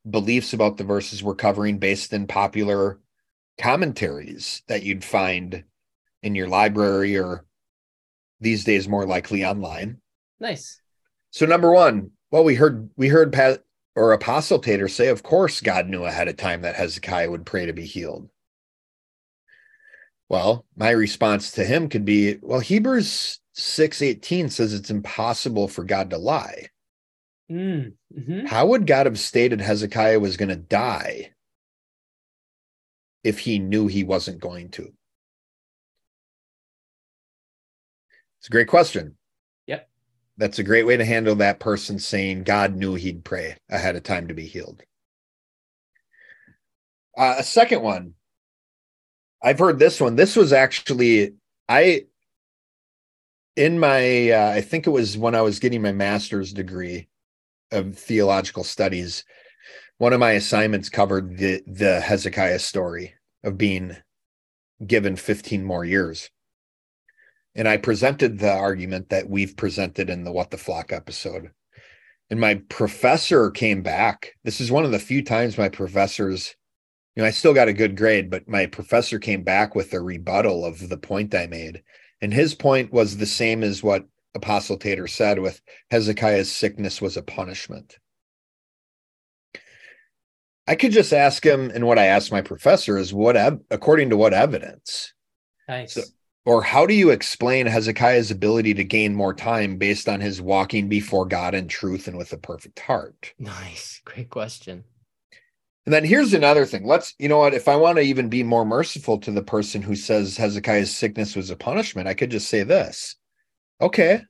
beliefs 0.10 0.54
about 0.54 0.78
the 0.78 0.84
verses 0.84 1.24
we're 1.24 1.36
covering 1.36 1.80
based 1.80 2.14
in 2.14 2.28
popular 2.28 3.00
commentaries 3.58 4.64
that 4.68 4.84
you'd 4.84 5.04
find 5.04 5.64
in 6.24 6.36
your 6.36 6.48
library 6.48 7.18
or 7.18 7.46
these 8.40 8.64
days 8.64 8.88
more 8.88 9.06
likely 9.06 9.44
online. 9.46 9.98
Nice. 10.40 10.80
So 11.32 11.46
number 11.46 11.72
1, 11.72 12.12
well 12.32 12.44
we 12.44 12.56
heard 12.56 12.90
we 12.96 13.08
heard 13.08 13.34
Pat 13.34 13.64
or 13.96 14.14
Apostle 14.14 14.60
Tater 14.60 14.88
say 14.88 15.08
of 15.08 15.24
course 15.24 15.62
God 15.62 15.88
knew 15.88 16.04
ahead 16.04 16.28
of 16.28 16.38
time 16.38 16.62
that 16.62 16.76
Hezekiah 16.76 17.32
would 17.32 17.46
pray 17.46 17.66
to 17.66 17.74
be 17.74 17.86
healed. 17.86 18.30
Well, 20.30 20.66
my 20.76 20.90
response 20.90 21.52
to 21.52 21.64
him 21.64 21.90
could 21.90 22.06
be, 22.06 22.38
well 22.42 22.60
Hebrews 22.60 23.40
6:18 23.56 24.52
says 24.52 24.74
it's 24.74 24.92
impossible 24.92 25.68
for 25.68 25.84
God 25.84 26.12
to 26.12 26.18
lie. 26.18 26.70
Mm. 27.50 27.94
mhm. 28.14 28.46
How 28.46 28.68
would 28.68 28.86
God 28.86 29.06
have 29.06 29.18
stated 29.18 29.62
Hezekiah 29.62 30.20
was 30.20 30.36
going 30.36 30.50
to 30.50 30.58
die 30.58 31.32
if 33.24 33.40
he 33.40 33.60
knew 33.60 33.88
he 33.88 34.04
wasn't 34.04 34.40
going 34.40 34.70
to? 34.70 34.94
It's 38.40 38.48
a 38.48 38.52
great 38.52 38.68
question. 38.68 39.18
Yep. 39.68 39.90
That's 40.38 40.60
a 40.60 40.64
great 40.64 40.86
way 40.86 40.98
to 40.98 41.06
handle 41.06 41.36
that 41.36 41.60
person 41.60 42.00
saying 42.00 42.44
God 42.44 42.76
knew 42.76 42.96
he'd 42.96 43.24
pray 43.24 43.58
ahead 43.70 43.96
of 43.96 44.04
time 44.04 44.28
to 44.28 44.34
be 44.34 44.46
healed. 44.46 44.84
Uh, 47.18 47.36
a 47.40 47.44
second 47.44 47.82
one. 47.82 48.14
I've 49.44 49.60
heard 49.60 49.80
this 49.80 50.00
one. 50.00 50.16
This 50.16 50.36
was 50.36 50.54
actually 50.54 51.34
I 51.68 52.06
in 53.56 53.80
my 53.80 54.32
uh, 54.32 54.52
I 54.52 54.62
think 54.62 54.88
it 54.88 54.92
was 54.92 55.18
when 55.18 55.36
I 55.36 55.42
was 55.42 55.60
getting 55.60 55.82
my 55.82 55.92
master's 55.92 56.54
degree 56.54 57.08
of 57.72 57.98
theological 57.98 58.64
studies. 58.64 59.24
One 60.00 60.14
of 60.14 60.20
my 60.20 60.34
assignments 60.34 60.90
covered 60.90 61.38
the 61.38 61.64
the 61.66 62.02
Hezekiah 62.02 62.60
story 62.60 63.16
of 63.44 63.58
being 63.58 63.98
given 64.86 65.16
15 65.16 65.64
more 65.64 65.84
years. 65.84 66.30
And 67.56 67.68
I 67.68 67.78
presented 67.78 68.38
the 68.38 68.54
argument 68.54 69.10
that 69.10 69.28
we've 69.28 69.58
presented 69.58 70.12
in 70.12 70.24
the 70.24 70.32
What 70.32 70.52
the 70.52 70.58
Flock 70.58 70.94
episode. 70.94 71.50
And 72.30 72.40
my 72.40 72.62
professor 72.70 73.50
came 73.50 73.82
back. 73.82 74.34
This 74.44 74.62
is 74.62 74.70
one 74.70 74.86
of 74.86 74.92
the 74.92 75.00
few 75.00 75.24
times 75.24 75.58
my 75.58 75.70
professors, 75.70 76.56
you 77.16 77.24
know, 77.24 77.28
I 77.28 77.32
still 77.32 77.56
got 77.56 77.70
a 77.70 77.74
good 77.74 77.98
grade, 77.98 78.30
but 78.30 78.48
my 78.48 78.68
professor 78.68 79.18
came 79.18 79.42
back 79.42 79.74
with 79.74 79.94
a 79.94 80.00
rebuttal 80.00 80.64
of 80.64 80.90
the 80.90 80.98
point 80.98 81.34
I 81.34 81.48
made. 81.48 81.82
And 82.22 82.32
his 82.32 82.54
point 82.54 82.94
was 82.94 83.18
the 83.18 83.26
same 83.26 83.64
as 83.64 83.82
what 83.82 84.06
Apostle 84.36 84.78
Tater 84.78 85.08
said 85.08 85.40
with 85.40 85.60
Hezekiah's 85.90 86.52
sickness 86.52 87.02
was 87.02 87.18
a 87.18 87.24
punishment. 87.24 87.98
I 90.68 90.76
could 90.76 90.92
just 90.92 91.14
ask 91.14 91.46
him, 91.46 91.72
and 91.74 91.86
what 91.88 91.98
I 92.00 92.06
asked 92.08 92.32
my 92.32 92.42
professor 92.42 92.98
is 92.98 93.14
what, 93.14 93.38
ev- 93.38 93.60
according 93.72 94.10
to 94.10 94.18
what 94.18 94.34
evidence? 94.34 95.14
Nice. 95.68 95.94
So- 95.94 96.02
Or 96.46 96.62
how 96.62 96.86
do 96.86 96.94
you 96.94 97.10
explain 97.12 97.66
Hezekiah's 97.66 98.32
ability 98.32 98.74
to 98.76 98.84
gain 98.84 99.16
more 99.16 99.34
time 99.34 99.78
based 99.78 100.08
on 100.10 100.22
his 100.22 100.42
walking 100.42 100.88
before 100.90 101.26
God 101.26 101.54
in 101.56 101.68
truth 101.68 102.08
and 102.08 102.18
with 102.18 102.34
a 102.34 102.38
perfect 102.38 102.80
heart? 102.80 103.34
nice. 103.40 104.02
Great 104.06 104.30
question. 104.30 104.84
And 105.86 105.94
then 105.94 106.04
here's 106.04 106.34
another 106.34 106.66
thing. 106.66 106.86
Let's, 106.86 107.14
you 107.18 107.30
know 107.30 107.38
what, 107.38 107.54
if 107.54 107.70
I 107.70 107.78
want 107.78 107.98
to 107.98 108.04
even 108.04 108.28
be 108.28 108.44
more 108.44 108.66
merciful 108.66 109.20
to 109.20 109.32
the 109.32 109.42
person 109.42 109.82
who 109.82 109.96
says 109.96 110.36
Hezekiah's 110.36 110.94
sickness 110.94 111.34
was 111.34 111.50
a 111.50 111.56
punishment, 111.56 112.10
I 112.10 112.14
could 112.14 112.30
just 112.30 112.50
say 112.50 112.64
this. 112.64 113.16
Okay, 113.80 114.22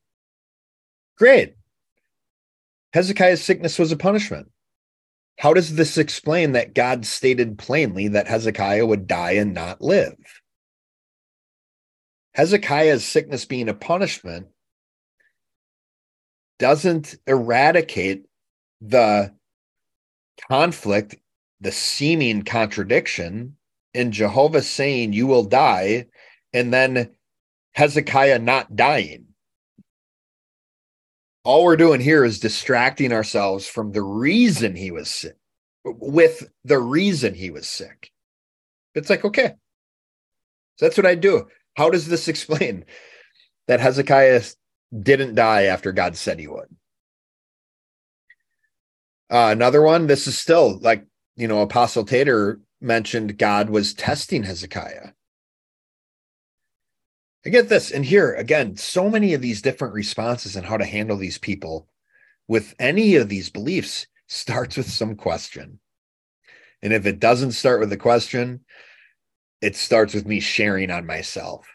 great. 1.18 1.56
Hezekiah's 2.94 3.44
sickness 3.44 3.80
was 3.80 3.92
a 3.92 3.98
punishment. 3.98 4.52
How 5.38 5.54
does 5.54 5.76
this 5.76 5.98
explain 5.98 6.54
that 6.54 6.74
God 6.74 7.06
stated 7.06 7.60
plainly 7.60 8.08
that 8.08 8.28
Hezekiah 8.28 8.86
would 8.86 9.08
die 9.08 9.34
and 9.34 9.54
not 9.54 9.82
live? 9.82 10.18
Hezekiah's 12.34 13.06
sickness 13.06 13.46
being 13.46 13.70
a 13.70 13.74
punishment 13.74 14.48
doesn't 16.60 17.16
eradicate 17.28 18.26
the 18.82 19.34
conflict, 20.50 21.16
the 21.62 21.72
seeming 21.72 22.42
contradiction 22.44 23.58
in 23.94 24.12
Jehovah 24.12 24.62
saying, 24.64 25.14
You 25.14 25.28
will 25.28 25.44
die, 25.44 26.08
and 26.52 26.74
then 26.74 27.12
Hezekiah 27.74 28.40
not 28.40 28.76
dying. 28.76 29.27
All 31.48 31.64
we're 31.64 31.78
doing 31.78 32.02
here 32.02 32.26
is 32.26 32.42
distracting 32.42 33.14
ourselves 33.14 33.66
from 33.66 33.94
the 33.94 34.02
reason 34.02 34.76
he 34.76 34.92
was 34.92 35.10
sick, 35.10 35.38
with 35.86 36.52
the 36.66 36.78
reason 36.78 37.34
he 37.34 37.52
was 37.52 37.66
sick. 37.66 38.12
It's 38.94 39.10
like, 39.10 39.24
okay. 39.24 39.54
So 40.76 40.86
that's 40.86 40.98
what 40.98 41.06
I 41.06 41.16
do. 41.16 41.48
How 41.78 41.90
does 41.90 42.06
this 42.06 42.28
explain 42.28 42.84
that 43.70 43.80
Hezekiah 43.80 44.42
didn't 45.02 45.36
die 45.36 45.64
after 45.64 45.94
God 45.94 46.18
said 46.18 46.38
he 46.38 46.48
would? 46.48 46.68
Uh, 49.30 49.48
another 49.54 49.82
one, 49.82 50.08
this 50.08 50.28
is 50.28 50.38
still 50.38 50.78
like, 50.80 51.06
you 51.38 51.48
know, 51.48 51.62
Apostle 51.62 52.04
Tater 52.04 52.60
mentioned 52.82 53.38
God 53.38 53.70
was 53.70 53.94
testing 53.94 54.44
Hezekiah. 54.44 55.12
I 57.46 57.50
get 57.50 57.70
this. 57.70 57.92
And 57.92 58.06
here, 58.06 58.34
again, 58.34 58.76
so 58.76 59.10
many 59.10 59.34
of 59.34 59.42
these 59.42 59.62
different 59.62 59.94
responses 59.94 60.56
and 60.56 60.66
how 60.66 60.78
to 60.78 60.86
handle 60.86 61.18
these 61.18 61.38
people 61.38 61.88
with 62.48 62.76
any 62.80 63.16
of 63.16 63.30
these 63.30 63.50
beliefs 63.50 64.08
starts 64.28 64.78
with 64.78 64.90
some 64.90 65.16
question. 65.16 65.80
And 66.82 66.94
if 66.94 67.06
it 67.06 67.20
doesn't 67.20 67.54
start 67.54 67.80
with 67.80 67.92
a 67.92 67.98
question, 67.98 68.66
it 69.62 69.76
starts 69.76 70.14
with 70.14 70.28
me 70.28 70.40
sharing 70.40 70.92
on 70.92 71.06
myself. 71.06 71.68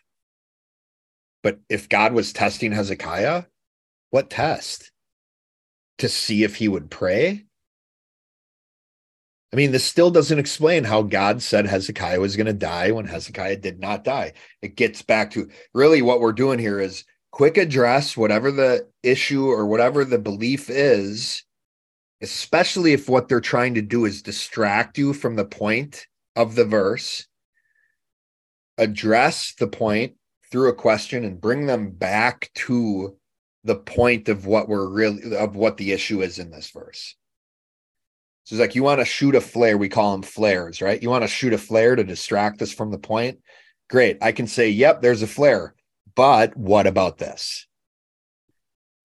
But 1.42 1.60
if 1.68 1.88
God 1.88 2.12
was 2.12 2.32
testing 2.32 2.72
Hezekiah, 2.72 3.44
what 4.10 4.30
test? 4.30 4.92
To 5.98 6.08
see 6.08 6.44
if 6.44 6.56
he 6.56 6.68
would 6.68 6.90
pray? 6.90 7.46
I 9.52 9.56
mean, 9.56 9.70
this 9.70 9.84
still 9.84 10.10
doesn't 10.10 10.38
explain 10.38 10.84
how 10.84 11.02
God 11.02 11.42
said 11.42 11.66
Hezekiah 11.66 12.20
was 12.20 12.36
going 12.36 12.46
to 12.46 12.54
die 12.54 12.90
when 12.90 13.04
Hezekiah 13.04 13.56
did 13.56 13.80
not 13.80 14.02
die. 14.02 14.32
It 14.62 14.76
gets 14.76 15.02
back 15.02 15.30
to 15.32 15.50
really 15.74 16.00
what 16.00 16.20
we're 16.20 16.32
doing 16.32 16.58
here 16.58 16.80
is 16.80 17.04
quick 17.32 17.58
address 17.58 18.16
whatever 18.16 18.50
the 18.50 18.88
issue 19.02 19.46
or 19.46 19.66
whatever 19.66 20.06
the 20.06 20.18
belief 20.18 20.70
is, 20.70 21.44
especially 22.22 22.94
if 22.94 23.10
what 23.10 23.28
they're 23.28 23.40
trying 23.40 23.74
to 23.74 23.82
do 23.82 24.06
is 24.06 24.22
distract 24.22 24.96
you 24.96 25.12
from 25.12 25.36
the 25.36 25.44
point 25.44 26.06
of 26.34 26.54
the 26.54 26.64
verse, 26.64 27.26
address 28.78 29.54
the 29.58 29.66
point 29.66 30.14
through 30.50 30.70
a 30.70 30.74
question, 30.74 31.24
and 31.24 31.40
bring 31.40 31.66
them 31.66 31.90
back 31.90 32.50
to 32.54 33.16
the 33.64 33.76
point 33.76 34.30
of 34.30 34.46
what 34.46 34.68
we're 34.68 34.88
really 34.88 35.36
of 35.36 35.56
what 35.56 35.76
the 35.76 35.92
issue 35.92 36.22
is 36.22 36.38
in 36.38 36.50
this 36.50 36.70
verse. 36.70 37.16
So 38.44 38.54
it's 38.54 38.60
like 38.60 38.74
you 38.74 38.82
want 38.82 39.00
to 39.00 39.04
shoot 39.04 39.34
a 39.34 39.40
flare, 39.40 39.78
we 39.78 39.88
call 39.88 40.12
them 40.12 40.22
flares, 40.22 40.82
right? 40.82 41.00
You 41.00 41.10
want 41.10 41.22
to 41.22 41.28
shoot 41.28 41.52
a 41.52 41.58
flare 41.58 41.94
to 41.94 42.02
distract 42.02 42.60
us 42.60 42.72
from 42.72 42.90
the 42.90 42.98
point. 42.98 43.38
Great. 43.88 44.18
I 44.20 44.32
can 44.32 44.46
say, 44.46 44.68
yep, 44.68 45.00
there's 45.00 45.22
a 45.22 45.28
flare. 45.28 45.74
But 46.14 46.56
what 46.56 46.86
about 46.86 47.18
this? 47.18 47.66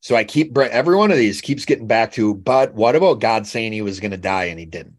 So 0.01 0.15
I 0.15 0.23
keep 0.23 0.57
every 0.57 0.95
one 0.95 1.11
of 1.11 1.17
these 1.17 1.41
keeps 1.41 1.65
getting 1.65 1.87
back 1.87 2.13
to, 2.13 2.33
but 2.33 2.73
what 2.73 2.95
about 2.95 3.19
God 3.19 3.45
saying 3.45 3.73
he 3.73 3.81
was 3.81 3.99
going 3.99 4.11
to 4.11 4.17
die 4.17 4.45
and 4.45 4.59
he 4.59 4.65
didn't? 4.65 4.95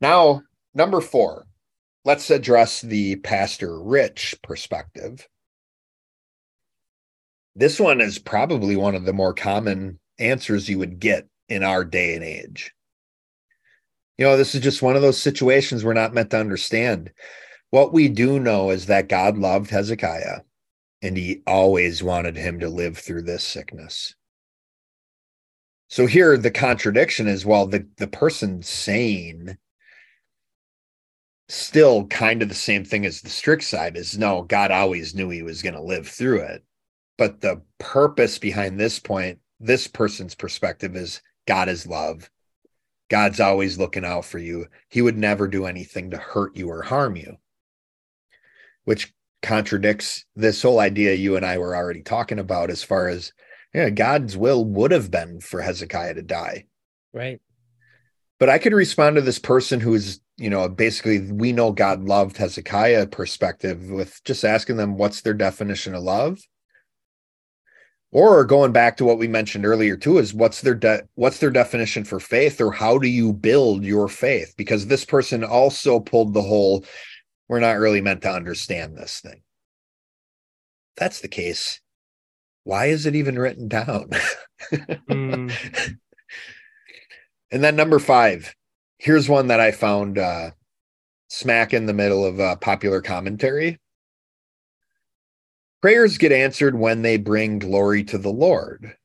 Now, 0.00 0.42
number 0.74 1.00
four, 1.00 1.46
let's 2.04 2.30
address 2.30 2.82
the 2.82 3.16
Pastor 3.16 3.80
Rich 3.82 4.36
perspective. 4.42 5.26
This 7.56 7.80
one 7.80 8.00
is 8.00 8.18
probably 8.18 8.76
one 8.76 8.94
of 8.94 9.04
the 9.04 9.12
more 9.12 9.32
common 9.32 9.98
answers 10.18 10.68
you 10.68 10.78
would 10.78 11.00
get 11.00 11.28
in 11.48 11.62
our 11.62 11.84
day 11.84 12.14
and 12.14 12.24
age. 12.24 12.72
You 14.18 14.26
know, 14.26 14.36
this 14.36 14.54
is 14.54 14.60
just 14.60 14.82
one 14.82 14.96
of 14.96 15.02
those 15.02 15.20
situations 15.20 15.84
we're 15.84 15.92
not 15.92 16.14
meant 16.14 16.30
to 16.30 16.38
understand. 16.38 17.10
What 17.70 17.92
we 17.92 18.08
do 18.08 18.38
know 18.38 18.70
is 18.70 18.86
that 18.86 19.08
God 19.08 19.36
loved 19.36 19.70
Hezekiah 19.70 20.40
and 21.02 21.16
he 21.16 21.42
always 21.46 22.02
wanted 22.02 22.36
him 22.36 22.60
to 22.60 22.68
live 22.68 22.96
through 22.96 23.22
this 23.22 23.44
sickness. 23.44 24.14
So 25.88 26.06
here 26.06 26.36
the 26.36 26.50
contradiction 26.50 27.28
is 27.28 27.44
while 27.44 27.66
the, 27.66 27.86
the 27.98 28.06
person 28.06 28.62
saying 28.62 29.56
still 31.48 32.06
kind 32.06 32.42
of 32.42 32.48
the 32.48 32.54
same 32.54 32.84
thing 32.84 33.04
as 33.04 33.20
the 33.20 33.28
strict 33.28 33.64
side 33.64 33.96
is 33.96 34.16
no, 34.16 34.42
God 34.42 34.70
always 34.70 35.14
knew 35.14 35.28
he 35.28 35.42
was 35.42 35.62
going 35.62 35.74
to 35.74 35.82
live 35.82 36.08
through 36.08 36.40
it. 36.40 36.64
But 37.18 37.40
the 37.40 37.62
purpose 37.78 38.38
behind 38.38 38.78
this 38.80 38.98
point, 38.98 39.38
this 39.60 39.86
person's 39.86 40.34
perspective 40.34 40.96
is 40.96 41.20
God 41.46 41.68
is 41.68 41.86
love. 41.86 42.30
God's 43.10 43.40
always 43.40 43.78
looking 43.78 44.04
out 44.04 44.24
for 44.24 44.38
you. 44.38 44.66
He 44.88 45.02
would 45.02 45.16
never 45.16 45.46
do 45.46 45.66
anything 45.66 46.10
to 46.10 46.16
hurt 46.16 46.56
you 46.56 46.70
or 46.70 46.82
harm 46.82 47.16
you, 47.16 47.36
which 48.84 49.12
contradicts 49.42 50.24
this 50.34 50.62
whole 50.62 50.80
idea 50.80 51.14
you 51.14 51.36
and 51.36 51.44
I 51.44 51.58
were 51.58 51.76
already 51.76 52.02
talking 52.02 52.38
about 52.38 52.70
as 52.70 52.82
far 52.82 53.08
as 53.08 53.32
yeah, 53.74 53.90
God's 53.90 54.36
will 54.36 54.64
would 54.64 54.92
have 54.92 55.10
been 55.10 55.40
for 55.40 55.60
Hezekiah 55.60 56.14
to 56.14 56.22
die. 56.22 56.66
Right. 57.12 57.40
But 58.38 58.48
I 58.48 58.58
could 58.58 58.72
respond 58.72 59.16
to 59.16 59.22
this 59.22 59.38
person 59.38 59.80
who's, 59.80 60.20
you 60.36 60.48
know, 60.48 60.68
basically 60.68 61.20
we 61.30 61.52
know 61.52 61.72
God 61.72 62.04
loved 62.04 62.36
Hezekiah 62.36 63.08
perspective 63.08 63.90
with 63.90 64.20
just 64.24 64.44
asking 64.44 64.76
them 64.76 64.96
what's 64.96 65.22
their 65.22 65.34
definition 65.34 65.94
of 65.94 66.04
love 66.04 66.40
or 68.14 68.44
going 68.44 68.70
back 68.70 68.96
to 68.96 69.04
what 69.04 69.18
we 69.18 69.26
mentioned 69.26 69.66
earlier 69.66 69.96
too 69.96 70.18
is 70.18 70.32
what's 70.32 70.60
their 70.60 70.74
de- 70.74 71.02
what's 71.16 71.40
their 71.40 71.50
definition 71.50 72.04
for 72.04 72.20
faith 72.20 72.60
or 72.60 72.70
how 72.72 72.96
do 72.96 73.08
you 73.08 73.32
build 73.32 73.84
your 73.84 74.08
faith? 74.08 74.54
Because 74.56 74.86
this 74.86 75.04
person 75.04 75.44
also 75.44 76.00
pulled 76.00 76.32
the 76.32 76.40
whole 76.40 76.84
we're 77.48 77.60
not 77.60 77.78
really 77.78 78.00
meant 78.00 78.22
to 78.22 78.30
understand 78.30 78.96
this 78.96 79.20
thing. 79.20 79.42
That's 80.96 81.20
the 81.20 81.28
case. 81.28 81.80
Why 82.62 82.86
is 82.86 83.04
it 83.04 83.14
even 83.14 83.38
written 83.38 83.68
down? 83.68 84.10
Mm. 85.10 85.52
and 87.50 87.62
then 87.62 87.76
number 87.76 87.98
five 87.98 88.54
here's 88.98 89.28
one 89.28 89.48
that 89.48 89.60
i 89.60 89.70
found 89.70 90.18
uh, 90.18 90.50
smack 91.28 91.74
in 91.74 91.84
the 91.84 91.92
middle 91.92 92.24
of 92.24 92.40
uh, 92.40 92.56
popular 92.56 93.02
commentary 93.02 93.78
Prayers 95.84 96.16
get 96.16 96.32
answered 96.32 96.78
when 96.78 97.02
they 97.02 97.18
bring 97.18 97.58
glory 97.58 98.04
to 98.04 98.16
the 98.16 98.32
Lord. 98.32 98.96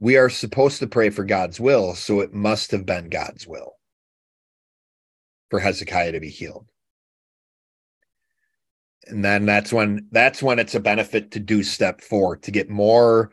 We 0.00 0.16
are 0.16 0.28
supposed 0.28 0.80
to 0.80 0.88
pray 0.88 1.10
for 1.10 1.22
God's 1.22 1.60
will, 1.60 1.94
so 1.94 2.18
it 2.18 2.34
must 2.34 2.72
have 2.72 2.84
been 2.84 3.08
God's 3.08 3.46
will 3.46 3.74
for 5.48 5.60
Hezekiah 5.60 6.10
to 6.10 6.18
be 6.18 6.28
healed. 6.28 6.66
And 9.06 9.24
then 9.24 9.46
that's 9.46 9.72
when 9.72 10.08
that's 10.10 10.42
when 10.42 10.58
it's 10.58 10.74
a 10.74 10.80
benefit 10.80 11.30
to 11.30 11.38
do 11.38 11.62
step 11.62 12.00
4 12.00 12.38
to 12.38 12.50
get 12.50 12.68
more 12.68 13.30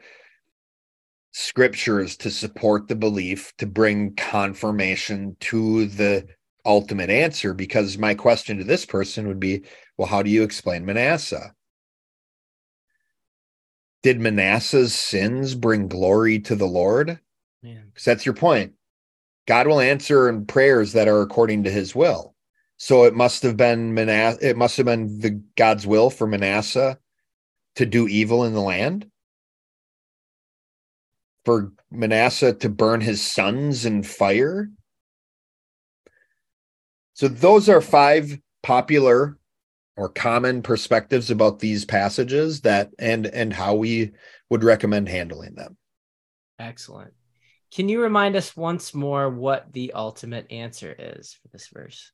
scriptures 1.32 2.16
to 2.18 2.30
support 2.30 2.88
the 2.88 2.96
belief 2.96 3.52
to 3.58 3.66
bring 3.66 4.14
confirmation 4.14 5.36
to 5.40 5.88
the 5.88 6.28
ultimate 6.68 7.10
answer 7.10 7.56
because 7.56 7.98
my 7.98 8.14
question 8.14 8.60
to 8.60 8.64
this 8.64 8.86
person 8.86 9.28
would 9.28 9.40
be 9.40 9.64
well 9.98 10.08
how 10.08 10.22
do 10.22 10.30
you 10.30 10.44
explain 10.44 10.86
Manasseh 10.86 11.56
did 14.04 14.20
Manasseh's 14.20 14.94
sins 14.94 15.56
bring 15.56 15.88
glory 15.88 16.40
to 16.40 16.56
the 16.56 16.68
Lord? 16.68 17.20
Because 17.88 18.06
that's 18.06 18.26
your 18.26 18.36
point. 18.36 18.74
God 19.48 19.68
will 19.68 19.80
answer 19.80 20.30
in 20.30 20.46
prayers 20.46 20.94
that 20.94 21.08
are 21.08 21.22
according 21.22 21.64
to 21.64 21.72
his 21.72 21.96
will. 21.96 22.36
So 22.78 23.06
it 23.06 23.16
must 23.16 23.44
have 23.44 23.58
been 23.58 23.94
Manasseh, 23.94 24.50
it 24.50 24.58
must 24.58 24.78
have 24.78 24.86
been 24.86 25.20
the 25.20 25.42
God's 25.56 25.88
will 25.88 26.10
for 26.10 26.28
Manasseh 26.28 27.00
to 27.76 27.86
do 27.86 28.08
evil 28.08 28.44
in 28.44 28.54
the 28.54 28.62
land. 28.62 29.10
For 31.46 31.72
Manasseh 31.90 32.54
to 32.54 32.70
burn 32.70 33.02
his 33.02 33.22
sons 33.22 33.86
in 33.86 34.04
fire. 34.04 34.70
So 37.14 37.28
those 37.28 37.68
are 37.70 37.82
five 37.82 38.38
popular 38.62 39.37
or 39.98 40.10
common 40.10 40.62
perspectives 40.62 41.32
about 41.32 41.60
these 41.60 41.84
passages 41.84 42.62
that 42.62 42.92
and 43.00 43.26
and 43.26 43.52
how 43.52 43.76
we 43.76 44.12
would 44.50 44.64
recommend 44.64 45.10
handling 45.10 45.56
them. 45.56 45.76
Excellent. 46.60 47.14
Can 47.74 47.90
you 47.90 48.02
remind 48.02 48.36
us 48.36 48.56
once 48.56 48.94
more 48.94 49.30
what 49.30 49.74
the 49.74 49.92
ultimate 49.94 50.50
answer 50.52 50.96
is 50.98 51.34
for 51.34 51.50
this 51.50 51.68
verse? 51.68 52.12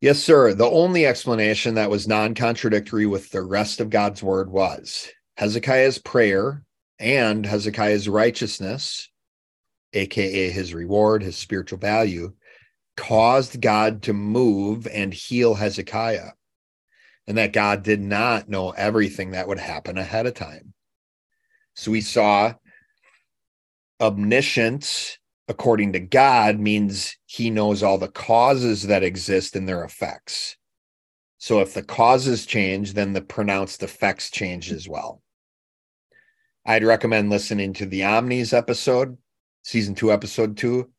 Yes 0.00 0.22
sir. 0.22 0.54
The 0.54 0.70
only 0.70 1.06
explanation 1.06 1.74
that 1.74 1.90
was 1.90 2.06
non-contradictory 2.06 3.06
with 3.06 3.30
the 3.30 3.42
rest 3.42 3.80
of 3.80 3.90
god's 3.90 4.22
word 4.22 4.50
was 4.50 5.08
hezekiah's 5.36 5.98
prayer 5.98 6.62
and 6.98 7.46
hezekiah's 7.46 8.08
righteousness 8.08 9.08
aka 9.94 10.50
his 10.50 10.74
reward 10.74 11.22
his 11.22 11.36
spiritual 11.36 11.78
value 11.78 12.32
caused 12.96 13.60
god 13.60 14.02
to 14.02 14.12
move 14.12 14.86
and 14.86 15.14
heal 15.14 15.54
hezekiah 15.54 16.28
and 17.30 17.38
that 17.38 17.52
God 17.52 17.84
did 17.84 18.00
not 18.00 18.48
know 18.48 18.70
everything 18.70 19.30
that 19.30 19.46
would 19.46 19.60
happen 19.60 19.96
ahead 19.96 20.26
of 20.26 20.34
time. 20.34 20.74
So 21.76 21.92
we 21.92 22.00
saw 22.00 22.54
omniscience, 24.00 25.16
according 25.46 25.92
to 25.92 26.00
God, 26.00 26.58
means 26.58 27.16
he 27.26 27.48
knows 27.48 27.84
all 27.84 27.98
the 27.98 28.08
causes 28.08 28.88
that 28.88 29.04
exist 29.04 29.54
and 29.54 29.68
their 29.68 29.84
effects. 29.84 30.56
So 31.38 31.60
if 31.60 31.72
the 31.72 31.84
causes 31.84 32.46
change, 32.46 32.94
then 32.94 33.12
the 33.12 33.22
pronounced 33.22 33.84
effects 33.84 34.32
change 34.32 34.72
as 34.72 34.88
well. 34.88 35.22
I'd 36.66 36.82
recommend 36.82 37.30
listening 37.30 37.74
to 37.74 37.86
the 37.86 38.02
Omnis 38.02 38.52
episode, 38.52 39.16
season 39.62 39.94
two, 39.94 40.10
episode 40.10 40.56
two, 40.56 40.90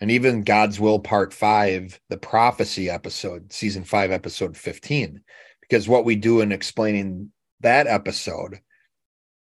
and 0.00 0.10
even 0.10 0.42
God's 0.42 0.80
Will, 0.80 0.98
part 0.98 1.32
five, 1.32 2.00
the 2.08 2.18
prophecy 2.18 2.90
episode, 2.90 3.52
season 3.52 3.84
five, 3.84 4.10
episode 4.10 4.56
15 4.56 5.22
because 5.68 5.88
what 5.88 6.04
we 6.04 6.16
do 6.16 6.40
in 6.40 6.52
explaining 6.52 7.32
that 7.60 7.86
episode 7.86 8.60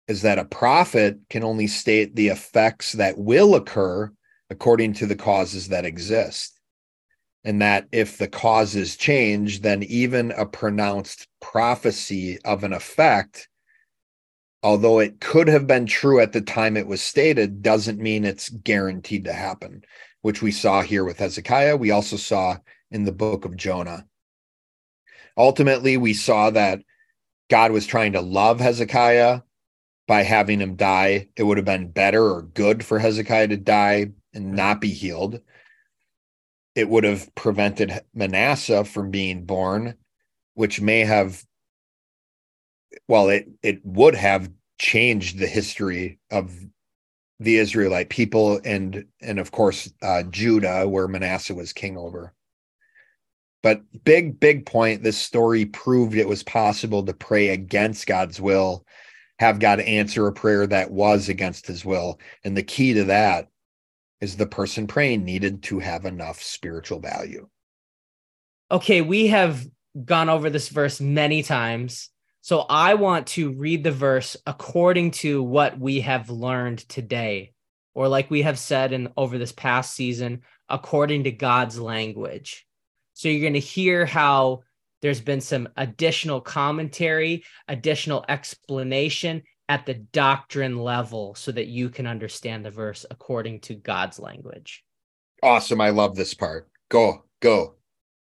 is 0.07 0.21
that 0.23 0.39
a 0.39 0.45
prophet 0.45 1.17
can 1.29 1.43
only 1.43 1.67
state 1.67 2.15
the 2.15 2.27
effects 2.27 2.93
that 2.93 3.17
will 3.17 3.55
occur 3.55 4.11
according 4.49 4.93
to 4.93 5.05
the 5.05 5.15
causes 5.15 5.69
that 5.69 5.85
exist. 5.85 6.59
And 7.43 7.61
that 7.61 7.87
if 7.91 8.17
the 8.17 8.27
causes 8.27 8.97
change, 8.97 9.61
then 9.61 9.83
even 9.83 10.31
a 10.31 10.45
pronounced 10.45 11.27
prophecy 11.39 12.37
of 12.45 12.63
an 12.63 12.73
effect, 12.73 13.47
although 14.61 14.99
it 14.99 15.19
could 15.19 15.47
have 15.47 15.65
been 15.65 15.87
true 15.87 16.19
at 16.19 16.33
the 16.33 16.41
time 16.41 16.77
it 16.77 16.85
was 16.85 17.01
stated, 17.01 17.63
doesn't 17.63 17.99
mean 17.99 18.25
it's 18.25 18.49
guaranteed 18.49 19.23
to 19.25 19.33
happen, 19.33 19.83
which 20.21 20.43
we 20.43 20.51
saw 20.51 20.81
here 20.81 21.03
with 21.03 21.17
Hezekiah. 21.17 21.77
We 21.77 21.89
also 21.89 22.17
saw 22.17 22.57
in 22.91 23.05
the 23.05 23.11
book 23.11 23.45
of 23.45 23.55
Jonah 23.55 24.05
ultimately 25.37 25.97
we 25.97 26.13
saw 26.13 26.49
that 26.51 26.81
God 27.49 27.71
was 27.71 27.85
trying 27.85 28.13
to 28.13 28.21
love 28.21 28.59
Hezekiah 28.59 29.41
by 30.07 30.23
having 30.23 30.59
him 30.59 30.75
die. 30.75 31.29
It 31.35 31.43
would 31.43 31.57
have 31.57 31.65
been 31.65 31.91
better 31.91 32.23
or 32.23 32.41
good 32.41 32.83
for 32.83 32.99
Hezekiah 32.99 33.49
to 33.49 33.57
die 33.57 34.11
and 34.33 34.53
not 34.53 34.81
be 34.81 34.89
healed. 34.89 35.41
It 36.75 36.89
would 36.89 37.03
have 37.03 37.33
prevented 37.35 38.01
Manasseh 38.13 38.85
from 38.85 39.11
being 39.11 39.45
born, 39.45 39.95
which 40.53 40.79
may 40.79 41.01
have, 41.01 41.45
well, 43.07 43.29
it, 43.29 43.49
it 43.61 43.85
would 43.85 44.15
have 44.15 44.49
changed 44.79 45.37
the 45.37 45.47
history 45.47 46.19
of 46.31 46.53
the 47.41 47.57
Israelite 47.57 48.09
people 48.09 48.61
and 48.63 49.05
and 49.19 49.39
of 49.39 49.51
course 49.51 49.91
uh, 50.03 50.23
Judah, 50.23 50.87
where 50.87 51.07
Manasseh 51.07 51.55
was 51.55 51.73
king 51.73 51.97
over. 51.97 52.33
But 53.63 53.81
big, 54.03 54.39
big 54.39 54.65
point. 54.65 55.03
This 55.03 55.17
story 55.17 55.65
proved 55.65 56.15
it 56.15 56.27
was 56.27 56.43
possible 56.43 57.03
to 57.05 57.13
pray 57.13 57.49
against 57.49 58.07
God's 58.07 58.41
will, 58.41 58.85
have 59.39 59.59
God 59.59 59.79
answer 59.79 60.27
a 60.27 60.33
prayer 60.33 60.65
that 60.67 60.91
was 60.91 61.29
against 61.29 61.67
his 61.67 61.85
will. 61.85 62.19
And 62.43 62.57
the 62.57 62.63
key 62.63 62.93
to 62.95 63.03
that 63.05 63.49
is 64.19 64.37
the 64.37 64.47
person 64.47 64.87
praying 64.87 65.23
needed 65.23 65.63
to 65.63 65.79
have 65.79 66.05
enough 66.05 66.41
spiritual 66.41 66.99
value. 66.99 67.47
Okay, 68.71 69.01
we 69.01 69.27
have 69.27 69.67
gone 70.05 70.29
over 70.29 70.49
this 70.49 70.69
verse 70.69 71.01
many 71.01 71.43
times. 71.43 72.09
So 72.41 72.61
I 72.61 72.95
want 72.95 73.27
to 73.27 73.51
read 73.51 73.83
the 73.83 73.91
verse 73.91 74.37
according 74.47 75.11
to 75.11 75.43
what 75.43 75.77
we 75.79 76.01
have 76.01 76.29
learned 76.29 76.79
today, 76.89 77.53
or 77.93 78.07
like 78.07 78.31
we 78.31 78.41
have 78.41 78.57
said 78.57 78.93
in 78.93 79.09
over 79.17 79.37
this 79.37 79.51
past 79.51 79.93
season, 79.93 80.41
according 80.69 81.25
to 81.25 81.31
God's 81.31 81.79
language. 81.79 82.65
So 83.21 83.29
you're 83.29 83.41
going 83.41 83.53
to 83.53 83.59
hear 83.59 84.03
how 84.03 84.61
there's 85.03 85.21
been 85.21 85.41
some 85.41 85.69
additional 85.77 86.41
commentary, 86.41 87.43
additional 87.67 88.25
explanation 88.27 89.43
at 89.69 89.85
the 89.85 89.93
doctrine 89.93 90.79
level 90.79 91.35
so 91.35 91.51
that 91.51 91.67
you 91.67 91.91
can 91.91 92.07
understand 92.07 92.65
the 92.65 92.71
verse 92.71 93.05
according 93.11 93.59
to 93.59 93.75
God's 93.75 94.17
language. 94.17 94.83
Awesome. 95.43 95.81
I 95.81 95.91
love 95.91 96.15
this 96.15 96.33
part. 96.33 96.67
Go, 96.89 97.25
go. 97.41 97.75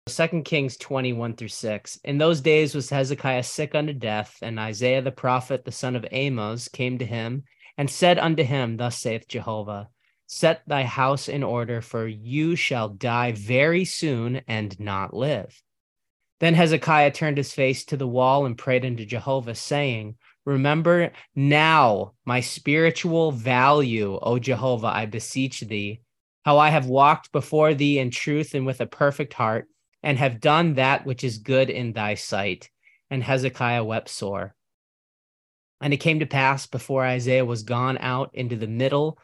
Second 0.09 0.43
Kings 0.43 0.75
21 0.75 1.37
through 1.37 1.47
6. 1.47 1.99
In 2.03 2.17
those 2.17 2.41
days 2.41 2.75
was 2.75 2.89
Hezekiah 2.89 3.43
sick 3.43 3.75
unto 3.75 3.93
death, 3.93 4.35
and 4.41 4.59
Isaiah 4.59 5.01
the 5.01 5.13
prophet, 5.13 5.63
the 5.63 5.71
son 5.71 5.95
of 5.95 6.05
Amoz, 6.11 6.67
came 6.67 6.97
to 6.97 7.05
him 7.05 7.45
and 7.77 7.89
said 7.89 8.19
unto 8.19 8.43
him, 8.43 8.75
Thus 8.75 8.99
saith 8.99 9.29
Jehovah, 9.29 9.87
Set 10.31 10.61
thy 10.67 10.83
house 10.83 11.27
in 11.27 11.41
order, 11.41 11.81
for 11.81 12.07
you 12.07 12.55
shall 12.55 12.87
die 12.87 13.31
very 13.31 13.83
soon 13.83 14.43
and 14.47 14.79
not 14.79 15.11
live. 15.11 15.59
Then 16.39 16.53
Hezekiah 16.53 17.11
turned 17.11 17.37
his 17.37 17.51
face 17.51 17.83
to 17.85 17.97
the 17.97 18.07
wall 18.07 18.45
and 18.45 18.55
prayed 18.55 18.85
unto 18.85 19.07
Jehovah, 19.07 19.55
saying, 19.55 20.17
Remember 20.45 21.11
now 21.33 22.13
my 22.25 22.41
spiritual 22.41 23.31
value, 23.31 24.19
O 24.21 24.37
Jehovah, 24.37 24.93
I 24.93 25.07
beseech 25.07 25.61
thee, 25.61 26.01
how 26.45 26.59
I 26.59 26.69
have 26.69 26.85
walked 26.85 27.31
before 27.31 27.73
thee 27.73 27.97
in 27.97 28.11
truth 28.11 28.53
and 28.53 28.67
with 28.67 28.81
a 28.81 28.85
perfect 28.85 29.33
heart, 29.33 29.67
and 30.03 30.19
have 30.19 30.39
done 30.39 30.75
that 30.75 31.07
which 31.07 31.23
is 31.23 31.39
good 31.39 31.71
in 31.71 31.93
thy 31.93 32.13
sight. 32.13 32.69
And 33.09 33.23
Hezekiah 33.23 33.83
wept 33.83 34.09
sore. 34.09 34.53
And 35.81 35.91
it 35.91 35.97
came 35.97 36.19
to 36.19 36.27
pass 36.27 36.67
before 36.67 37.03
Isaiah 37.03 37.45
was 37.45 37.63
gone 37.63 37.97
out 37.97 38.29
into 38.35 38.55
the 38.55 38.67
middle 38.67 39.17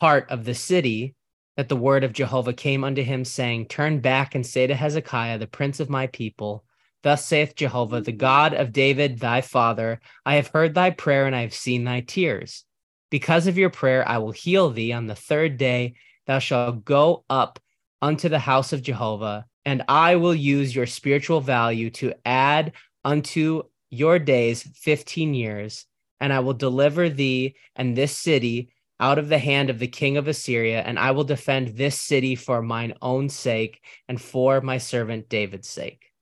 part 0.00 0.30
of 0.30 0.44
the 0.44 0.54
city 0.54 1.14
that 1.56 1.68
the 1.68 1.76
word 1.76 2.04
of 2.04 2.12
Jehovah 2.12 2.54
came 2.54 2.84
unto 2.84 3.02
him, 3.02 3.24
saying, 3.24 3.66
Turn 3.66 4.00
back 4.00 4.34
and 4.34 4.46
say 4.46 4.66
to 4.66 4.74
Hezekiah, 4.74 5.38
the 5.38 5.46
prince 5.46 5.78
of 5.78 5.90
my 5.90 6.06
people, 6.06 6.64
Thus 7.02 7.24
saith 7.24 7.54
Jehovah, 7.54 8.00
the 8.00 8.12
God 8.12 8.52
of 8.52 8.72
David 8.72 9.18
thy 9.18 9.40
father, 9.40 10.00
I 10.26 10.34
have 10.34 10.48
heard 10.48 10.74
thy 10.74 10.90
prayer 10.90 11.26
and 11.26 11.34
I 11.34 11.42
have 11.42 11.54
seen 11.54 11.84
thy 11.84 12.00
tears. 12.00 12.64
Because 13.10 13.46
of 13.46 13.58
your 13.58 13.70
prayer, 13.70 14.06
I 14.06 14.18
will 14.18 14.32
heal 14.32 14.70
thee. 14.70 14.92
On 14.92 15.06
the 15.06 15.14
third 15.14 15.56
day, 15.56 15.94
thou 16.26 16.38
shalt 16.38 16.84
go 16.84 17.24
up 17.30 17.58
unto 18.02 18.28
the 18.28 18.38
house 18.38 18.72
of 18.72 18.82
Jehovah, 18.82 19.46
and 19.64 19.82
I 19.88 20.16
will 20.16 20.34
use 20.34 20.74
your 20.74 20.86
spiritual 20.86 21.40
value 21.40 21.90
to 21.90 22.14
add 22.24 22.72
unto 23.04 23.64
your 23.90 24.18
days 24.18 24.62
15 24.62 25.34
years, 25.34 25.86
and 26.20 26.32
I 26.32 26.40
will 26.40 26.54
deliver 26.54 27.08
thee 27.08 27.56
and 27.76 27.96
this 27.96 28.16
city 28.16 28.70
out 29.00 29.18
of 29.18 29.28
the 29.28 29.38
hand 29.38 29.70
of 29.70 29.78
the 29.78 29.88
king 29.88 30.16
of 30.16 30.28
Assyria, 30.28 30.82
and 30.82 30.98
I 30.98 31.10
will 31.10 31.24
defend 31.24 31.68
this 31.68 31.98
city 31.98 32.36
for 32.36 32.62
mine 32.62 32.94
own 33.00 33.28
sake 33.28 33.80
and 34.08 34.20
for 34.20 34.60
my 34.60 34.78
servant 34.78 35.28
David's 35.28 35.68
sake. 35.68 36.12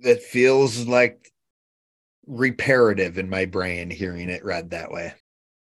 That 0.00 0.22
feels 0.22 0.86
like 0.86 1.32
reparative 2.26 3.18
in 3.18 3.28
my 3.28 3.46
brain 3.46 3.90
hearing 3.90 4.28
it 4.28 4.44
read 4.44 4.70
that 4.70 4.90
way. 4.90 5.14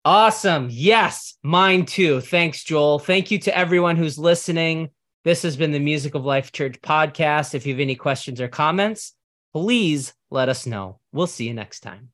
Awesome. 0.04 0.68
Yes, 0.70 1.36
mine 1.42 1.84
too. 1.84 2.20
Thanks, 2.20 2.64
Joel. 2.64 2.98
Thank 2.98 3.30
you 3.30 3.38
to 3.40 3.56
everyone 3.56 3.96
who's 3.96 4.18
listening. 4.18 4.90
This 5.24 5.42
has 5.42 5.56
been 5.56 5.72
the 5.72 5.80
Music 5.80 6.14
of 6.14 6.24
Life 6.24 6.52
Church 6.52 6.80
podcast. 6.80 7.54
If 7.54 7.66
you 7.66 7.74
have 7.74 7.80
any 7.80 7.96
questions 7.96 8.40
or 8.40 8.48
comments, 8.48 9.14
please 9.52 10.14
let 10.30 10.48
us 10.48 10.64
know. 10.64 11.00
We'll 11.12 11.26
see 11.26 11.48
you 11.48 11.54
next 11.54 11.80
time. 11.80 12.10